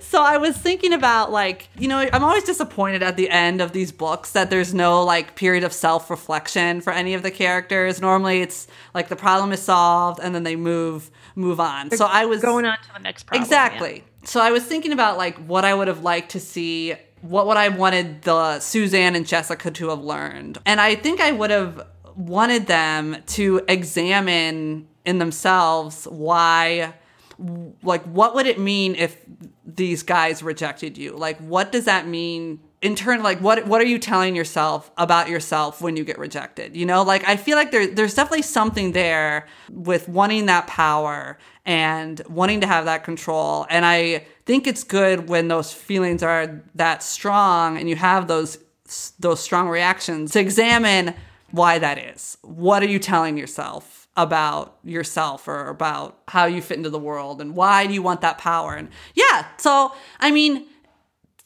so 0.00 0.22
I 0.22 0.36
was 0.38 0.56
thinking 0.56 0.92
about 0.92 1.30
like 1.30 1.68
you 1.78 1.88
know 1.88 2.08
I'm 2.12 2.24
always 2.24 2.44
disappointed 2.44 3.02
at 3.02 3.16
the 3.16 3.30
end 3.30 3.60
of 3.60 3.72
these 3.72 3.92
books 3.92 4.32
that 4.32 4.50
there's 4.50 4.74
no 4.74 5.02
like 5.04 5.36
period 5.36 5.64
of 5.64 5.72
self 5.72 6.10
reflection 6.10 6.80
for 6.80 6.92
any 6.92 7.14
of 7.14 7.22
the 7.22 7.30
characters. 7.30 8.00
Normally, 8.00 8.42
it's 8.42 8.66
like 8.94 9.08
the 9.08 9.16
problem 9.16 9.52
is 9.52 9.62
solved 9.62 10.20
and 10.22 10.34
then 10.34 10.42
they 10.42 10.56
move 10.56 11.10
move 11.34 11.60
on. 11.60 11.90
so 11.90 12.06
I 12.06 12.26
was 12.26 12.42
Going 12.42 12.66
on 12.66 12.78
to 12.78 12.92
the 12.94 13.00
next 13.00 13.24
problem. 13.24 13.42
Exactly. 13.42 14.04
So 14.24 14.40
I 14.40 14.50
was 14.50 14.64
thinking 14.64 14.92
about 14.92 15.18
like 15.18 15.36
what 15.38 15.64
I 15.64 15.74
would 15.74 15.88
have 15.88 16.02
liked 16.02 16.32
to 16.32 16.40
see, 16.40 16.94
what 17.22 17.46
would 17.46 17.56
I 17.56 17.68
wanted 17.68 18.22
the 18.22 18.60
Suzanne 18.60 19.16
and 19.16 19.26
Jessica 19.26 19.70
to 19.70 19.88
have 19.88 20.00
learned. 20.00 20.58
And 20.66 20.80
I 20.80 20.94
think 20.94 21.20
I 21.20 21.32
would 21.32 21.50
have 21.50 21.86
wanted 22.16 22.66
them 22.66 23.16
to 23.26 23.62
examine 23.68 24.88
in 25.04 25.18
themselves 25.18 26.06
why 26.06 26.94
like 27.82 28.02
what 28.04 28.34
would 28.34 28.46
it 28.46 28.58
mean 28.58 28.94
if 28.94 29.24
these 29.64 30.02
guys 30.02 30.42
rejected 30.42 30.98
you? 30.98 31.12
Like 31.16 31.38
what 31.38 31.72
does 31.72 31.86
that 31.86 32.06
mean 32.06 32.60
in 32.80 32.94
turn? 32.94 33.22
Like 33.22 33.38
what 33.40 33.66
what 33.66 33.80
are 33.80 33.86
you 33.86 33.98
telling 33.98 34.36
yourself 34.36 34.90
about 34.96 35.28
yourself 35.28 35.80
when 35.80 35.96
you 35.96 36.04
get 36.04 36.18
rejected? 36.18 36.76
You 36.76 36.86
know 36.86 37.02
like 37.02 37.26
i 37.26 37.36
feel 37.36 37.56
like 37.56 37.70
there, 37.70 37.86
there's 37.86 38.14
definitely 38.14 38.42
something 38.42 38.92
there 38.92 39.46
with 39.70 40.08
wanting 40.08 40.46
that 40.46 40.66
power 40.66 41.38
and 41.64 42.20
wanting 42.28 42.60
to 42.60 42.66
have 42.66 42.84
that 42.84 43.04
control. 43.04 43.66
And 43.70 43.84
i 43.84 44.26
think 44.44 44.66
it's 44.66 44.84
good 44.84 45.28
when 45.28 45.48
those 45.48 45.72
feelings 45.72 46.22
are 46.22 46.62
that 46.74 47.02
strong 47.02 47.76
and 47.76 47.88
you 47.88 47.96
have 47.96 48.28
those 48.28 48.58
those 49.18 49.40
strong 49.40 49.68
reactions 49.68 50.32
to 50.32 50.40
examine 50.40 51.14
why 51.50 51.78
that 51.78 51.98
is. 51.98 52.36
What 52.42 52.82
are 52.82 52.88
you 52.88 52.98
telling 52.98 53.38
yourself 53.38 54.01
about 54.16 54.78
yourself 54.84 55.48
or 55.48 55.68
about 55.68 56.20
how 56.28 56.44
you 56.44 56.60
fit 56.60 56.76
into 56.76 56.90
the 56.90 56.98
world 56.98 57.40
and 57.40 57.56
why 57.56 57.86
do 57.86 57.94
you 57.94 58.02
want 58.02 58.20
that 58.20 58.36
power 58.36 58.74
and 58.74 58.90
yeah 59.14 59.46
so 59.56 59.92
i 60.20 60.30
mean 60.30 60.66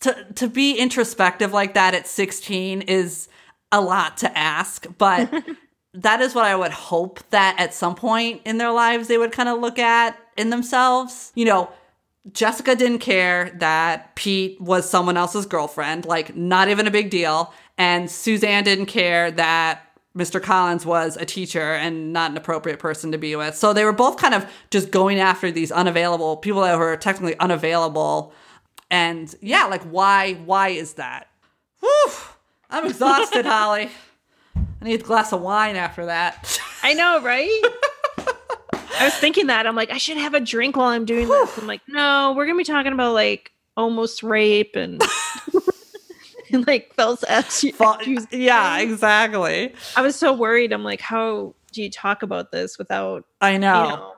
to 0.01 0.27
to 0.35 0.49
be 0.49 0.77
introspective 0.77 1.53
like 1.53 1.75
that 1.75 1.95
at 1.95 2.07
16 2.07 2.83
is 2.83 3.29
a 3.73 3.81
lot 3.81 4.19
to 4.19 4.39
ask, 4.39 4.87
but 4.99 5.33
that 5.95 6.21
is 6.21 6.35
what 6.35 6.45
I 6.45 6.57
would 6.57 6.73
hope 6.73 7.21
that 7.31 7.57
at 7.59 7.75
some 7.75 7.95
point 7.95 8.43
in 8.45 8.59
their 8.59 8.73
lives 8.73 9.09
they 9.09 9.19
would 9.19 9.33
kind 9.33 9.49
of 9.49 9.61
look 9.61 9.79
at 9.79 10.19
in 10.37 10.51
themselves. 10.51 11.33
You 11.35 11.47
know, 11.47 11.71
Jessica 12.33 12.75
didn't 12.75 12.99
care 12.99 13.51
that 13.59 14.15
Pete 14.17 14.61
was 14.61 14.89
someone 14.89 15.17
else's 15.17 15.47
girlfriend, 15.47 16.05
like 16.05 16.37
not 16.37 16.69
even 16.69 16.87
a 16.87 16.91
big 16.91 17.11
deal, 17.11 17.53
and 17.79 18.11
Suzanne 18.11 18.65
didn't 18.65 18.87
care 18.87 19.31
that 19.33 19.83
Mr. 20.17 20.43
Collins 20.43 20.87
was 20.87 21.17
a 21.17 21.27
teacher 21.27 21.75
and 21.75 22.13
not 22.13 22.31
an 22.31 22.37
appropriate 22.37 22.79
person 22.79 23.13
to 23.13 23.19
be 23.19 23.37
with. 23.37 23.55
So 23.55 23.73
they 23.73 23.85
were 23.85 23.93
both 23.93 24.17
kind 24.17 24.35
of 24.35 24.51
just 24.71 24.91
going 24.91 25.21
after 25.21 25.51
these 25.51 25.71
unavailable 25.71 26.39
people 26.39 26.63
that 26.63 26.79
were 26.79 26.97
technically 26.97 27.39
unavailable 27.39 28.33
and 28.91 29.35
yeah, 29.41 29.65
like 29.67 29.83
why 29.85 30.35
why 30.35 30.69
is 30.69 30.95
that? 30.95 31.29
Whew, 31.81 32.13
I'm 32.71 32.87
exhausted, 32.87 33.45
Holly. 33.47 33.91
I 34.57 34.85
need 34.85 35.01
a 35.01 35.05
glass 35.05 35.33
of 35.33 35.41
wine 35.41 35.77
after 35.77 36.07
that. 36.07 36.61
I 36.83 36.95
know, 36.95 37.21
right? 37.23 37.49
I 38.99 39.05
was 39.05 39.15
thinking 39.15 39.49
that. 39.49 39.67
I'm 39.67 39.75
like, 39.77 39.91
I 39.91 39.99
should 39.99 40.17
have 40.17 40.35
a 40.35 40.41
drink 40.41 40.77
while 40.77 40.89
I'm 40.89 41.05
doing 41.05 41.29
this. 41.29 41.59
I'm 41.59 41.67
like, 41.67 41.83
no, 41.89 42.33
we're 42.37 42.47
gonna 42.47 42.59
be 42.59 42.65
talking 42.65 42.93
about 42.93 43.13
like 43.13 43.53
almost 43.77 44.23
rape 44.23 44.77
and, 44.77 45.03
and 46.57 46.67
like 46.67 46.95
false 46.95 47.25
accusation. 47.29 48.27
Yeah, 48.31 48.79
exactly. 48.79 49.75
I 49.97 50.03
was 50.03 50.17
so 50.17 50.33
worried. 50.33 50.73
I'm 50.73 50.85
like, 50.85 51.01
how 51.01 51.55
do 51.73 51.83
you 51.83 51.91
talk 51.91 52.23
about 52.23 52.51
this 52.51 52.79
without? 52.79 53.25
I 53.41 53.59
know. 53.59 53.85
You 53.85 53.91
know 53.91 54.13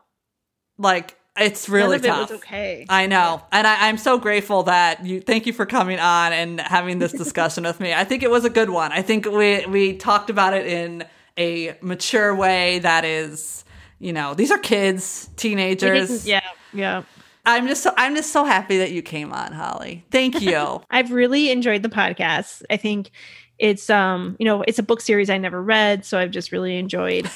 like 0.79 1.17
it's 1.37 1.69
really 1.69 2.01
tough. 2.01 2.31
It 2.31 2.35
okay. 2.37 2.87
I 2.89 3.07
know, 3.07 3.43
and 3.53 3.67
I, 3.67 3.89
am 3.89 3.99
so 3.99 4.19
grateful 4.19 4.65
that 4.65 5.05
you. 5.05 5.21
Thank 5.21 5.47
you 5.47 5.53
for 5.53 5.67
coming 5.67 5.99
on 5.99 6.33
and 6.33 6.61
having 6.61 6.99
this 6.99 7.13
discussion 7.13 7.65
with 7.65 7.79
me. 7.81 7.93
I 7.93 8.05
think 8.05 8.23
it 8.23 8.31
was 8.31 8.45
a 8.45 8.51
good 8.51 8.71
one. 8.71 8.93
I 8.93 9.03
think 9.03 9.27
we 9.27 9.67
we 9.67 9.97
talked 9.97 10.31
about 10.31 10.55
it 10.55 10.67
in 10.67 11.05
a 11.37 11.77
mature 11.81 12.35
way. 12.35 12.81
That 12.81 13.05
is, 13.05 13.65
you 13.99 14.13
know, 14.13 14.35
these 14.35 14.51
are 14.51 14.59
kids, 14.59 15.31
teenagers. 15.37 16.27
yeah, 16.27 16.41
yeah. 16.73 17.03
I'm 17.49 17.67
just 17.67 17.83
so 17.83 17.95
I'm 17.97 18.15
just 18.15 18.31
so 18.31 18.45
happy 18.45 18.77
that 18.77 18.93
you 18.93 19.01
came 19.01 19.33
on, 19.33 19.53
Holly. 19.53 20.05
Thank 20.11 20.41
you. 20.43 20.83
I've 20.91 21.11
really 21.11 21.51
enjoyed 21.51 21.83
the 21.83 21.89
podcast. 21.89 22.63
I 22.69 22.77
think 22.77 23.11
it's 23.59 23.89
um, 23.89 24.37
you 24.39 24.45
know, 24.45 24.63
it's 24.69 24.79
a 24.79 24.83
book 24.83 25.01
series 25.01 25.31
I 25.31 25.39
never 25.39 25.63
read, 25.63 26.05
so 26.05 26.19
I've 26.19 26.31
just 26.31 26.53
really 26.53 26.77
enjoyed 26.77 27.29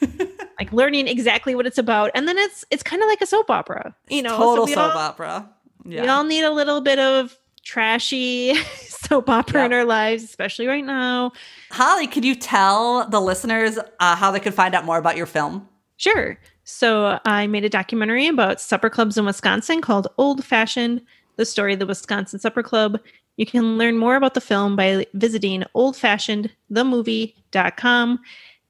like 0.58 0.72
learning 0.72 1.06
exactly 1.06 1.54
what 1.54 1.66
it's 1.66 1.78
about. 1.78 2.10
And 2.16 2.26
then 2.26 2.36
it's 2.36 2.64
it's 2.72 2.82
kind 2.82 3.00
of 3.00 3.08
like 3.08 3.20
a 3.20 3.26
soap 3.26 3.48
opera, 3.48 3.94
you 4.08 4.22
know, 4.22 4.36
total 4.36 4.66
so 4.66 4.74
soap 4.74 4.94
all, 4.94 5.00
opera. 5.00 5.48
Yeah. 5.84 6.02
We 6.02 6.08
all 6.08 6.24
need 6.24 6.42
a 6.42 6.50
little 6.50 6.80
bit 6.80 6.98
of 6.98 7.38
trashy 7.64 8.54
soap 8.74 9.30
opera 9.30 9.60
yep. 9.60 9.66
in 9.66 9.72
our 9.72 9.84
lives, 9.84 10.24
especially 10.24 10.66
right 10.66 10.84
now. 10.84 11.30
Holly, 11.70 12.08
could 12.08 12.24
you 12.24 12.34
tell 12.34 13.08
the 13.08 13.20
listeners 13.20 13.78
uh, 14.00 14.16
how 14.16 14.32
they 14.32 14.40
could 14.40 14.54
find 14.54 14.74
out 14.74 14.84
more 14.84 14.98
about 14.98 15.16
your 15.16 15.26
film? 15.26 15.68
Sure. 15.96 16.38
So 16.70 17.18
I 17.24 17.48
made 17.48 17.64
a 17.64 17.68
documentary 17.68 18.28
about 18.28 18.60
supper 18.60 18.88
clubs 18.88 19.18
in 19.18 19.26
Wisconsin 19.26 19.80
called 19.80 20.06
Old 20.18 20.44
Fashioned: 20.44 21.02
The 21.36 21.44
Story 21.44 21.72
of 21.72 21.80
the 21.80 21.86
Wisconsin 21.86 22.38
Supper 22.38 22.62
Club. 22.62 23.00
You 23.36 23.44
can 23.44 23.76
learn 23.76 23.98
more 23.98 24.14
about 24.16 24.34
the 24.34 24.40
film 24.40 24.76
by 24.76 25.04
visiting 25.14 25.64
oldfashionedthemovie.com 25.74 28.20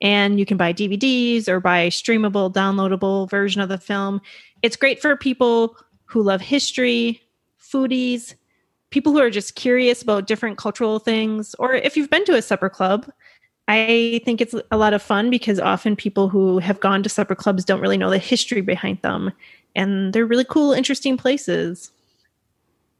and 0.00 0.38
you 0.38 0.46
can 0.46 0.56
buy 0.56 0.72
DVDs 0.72 1.46
or 1.46 1.60
buy 1.60 1.80
a 1.80 1.90
streamable, 1.90 2.50
downloadable 2.52 3.28
version 3.28 3.60
of 3.60 3.68
the 3.68 3.78
film. 3.78 4.20
It's 4.62 4.76
great 4.76 5.02
for 5.02 5.16
people 5.16 5.76
who 6.04 6.22
love 6.22 6.40
history, 6.40 7.20
foodies, 7.60 8.34
people 8.90 9.12
who 9.12 9.20
are 9.20 9.30
just 9.30 9.56
curious 9.56 10.02
about 10.02 10.26
different 10.26 10.56
cultural 10.56 10.98
things, 10.98 11.54
or 11.58 11.74
if 11.74 11.96
you've 11.96 12.10
been 12.10 12.24
to 12.24 12.36
a 12.36 12.42
supper 12.42 12.70
club. 12.70 13.10
I 13.70 14.20
think 14.24 14.40
it's 14.40 14.54
a 14.72 14.76
lot 14.76 14.94
of 14.94 15.00
fun 15.00 15.30
because 15.30 15.60
often 15.60 15.94
people 15.94 16.28
who 16.28 16.58
have 16.58 16.80
gone 16.80 17.04
to 17.04 17.08
supper 17.08 17.36
clubs 17.36 17.64
don't 17.64 17.80
really 17.80 17.96
know 17.96 18.10
the 18.10 18.18
history 18.18 18.62
behind 18.62 19.00
them. 19.02 19.30
And 19.76 20.12
they're 20.12 20.26
really 20.26 20.44
cool, 20.44 20.72
interesting 20.72 21.16
places. 21.16 21.92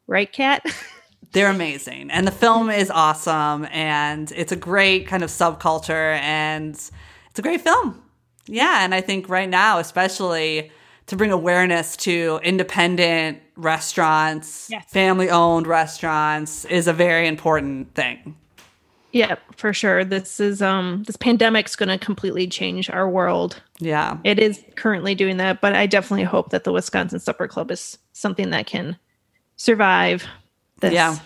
Right, 0.07 0.33
Kat? 0.33 0.65
they're 1.33 1.51
amazing 1.51 2.11
and 2.11 2.27
the 2.27 2.33
film 2.33 2.71
is 2.71 2.91
awesome 2.91 3.65
and 3.71 4.33
it's 4.33 4.51
a 4.51 4.57
great 4.57 5.07
kind 5.07 5.23
of 5.23 5.31
subculture 5.31 6.19
and 6.19 6.75
it's 6.75 7.39
a 7.39 7.43
great 7.43 7.61
film 7.61 8.03
yeah 8.47 8.85
and 8.85 8.93
i 8.93 9.01
think 9.01 9.29
right 9.29 9.49
now 9.49 9.79
especially 9.79 10.73
to 11.07 11.15
bring 11.15 11.31
awareness 11.31 11.97
to 11.97 12.41
independent 12.43 13.39
restaurants 13.55 14.69
yes. 14.71 14.85
family 14.91 15.31
owned 15.31 15.69
restaurants 15.69 16.65
is 16.65 16.89
a 16.89 16.93
very 16.93 17.29
important 17.29 17.95
thing 17.95 18.35
yeah 19.13 19.37
for 19.57 19.73
sure 19.73 20.05
this 20.05 20.41
is 20.41 20.63
um 20.63 21.03
this 21.07 21.17
pandemic's 21.17 21.77
going 21.77 21.89
to 21.89 21.99
completely 21.99 22.47
change 22.47 22.89
our 22.91 23.09
world 23.09 23.61
yeah 23.79 24.19
it 24.25 24.39
is 24.39 24.63
currently 24.77 25.15
doing 25.15 25.37
that 25.37 25.61
but 25.61 25.75
i 25.75 25.87
definitely 25.87 26.25
hope 26.25 26.51
that 26.51 26.65
the 26.65 26.73
wisconsin 26.73 27.19
supper 27.19 27.49
club 27.49 27.71
is 27.71 27.99
something 28.13 28.51
that 28.51 28.67
can 28.67 28.97
survive 29.61 30.27
this. 30.81 30.93
Yeah, 30.93 31.19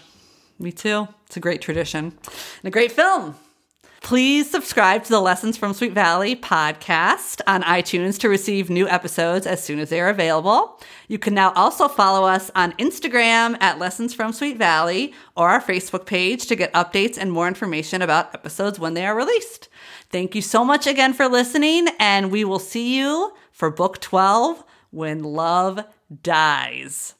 me 0.58 0.72
too. 0.72 1.08
It's 1.26 1.36
a 1.36 1.40
great 1.40 1.62
tradition 1.62 2.06
and 2.06 2.64
a 2.64 2.70
great 2.70 2.92
film. 2.92 3.36
Please 4.04 4.50
subscribe 4.50 5.02
to 5.04 5.08
the 5.08 5.18
Lessons 5.18 5.56
from 5.56 5.72
Sweet 5.72 5.92
Valley 5.92 6.36
podcast 6.36 7.40
on 7.46 7.62
iTunes 7.62 8.18
to 8.18 8.28
receive 8.28 8.68
new 8.68 8.86
episodes 8.86 9.46
as 9.46 9.64
soon 9.64 9.78
as 9.78 9.88
they 9.88 9.98
are 9.98 10.10
available. 10.10 10.78
You 11.08 11.18
can 11.18 11.32
now 11.32 11.54
also 11.54 11.88
follow 11.88 12.28
us 12.28 12.50
on 12.54 12.72
Instagram 12.72 13.56
at 13.62 13.78
Lessons 13.78 14.12
from 14.12 14.34
Sweet 14.34 14.58
Valley 14.58 15.14
or 15.38 15.48
our 15.48 15.60
Facebook 15.62 16.04
page 16.04 16.44
to 16.48 16.54
get 16.54 16.70
updates 16.74 17.16
and 17.16 17.32
more 17.32 17.48
information 17.48 18.02
about 18.02 18.34
episodes 18.34 18.78
when 18.78 18.92
they 18.92 19.06
are 19.06 19.16
released. 19.16 19.70
Thank 20.10 20.34
you 20.34 20.42
so 20.42 20.66
much 20.66 20.86
again 20.86 21.14
for 21.14 21.26
listening, 21.26 21.88
and 21.98 22.30
we 22.30 22.44
will 22.44 22.58
see 22.58 22.98
you 22.98 23.32
for 23.52 23.70
book 23.70 24.02
12 24.02 24.62
When 24.90 25.22
Love 25.22 25.82
Dies. 26.22 27.14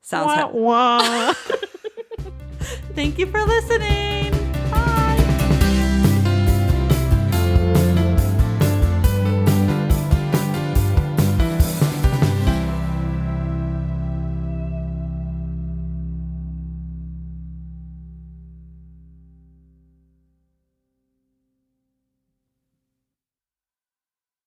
Sounds 0.00 0.54
wah, 0.54 0.54
wah. 0.54 1.32
Thank 2.94 3.18
you 3.18 3.26
for 3.26 3.44
listening. 3.44 4.33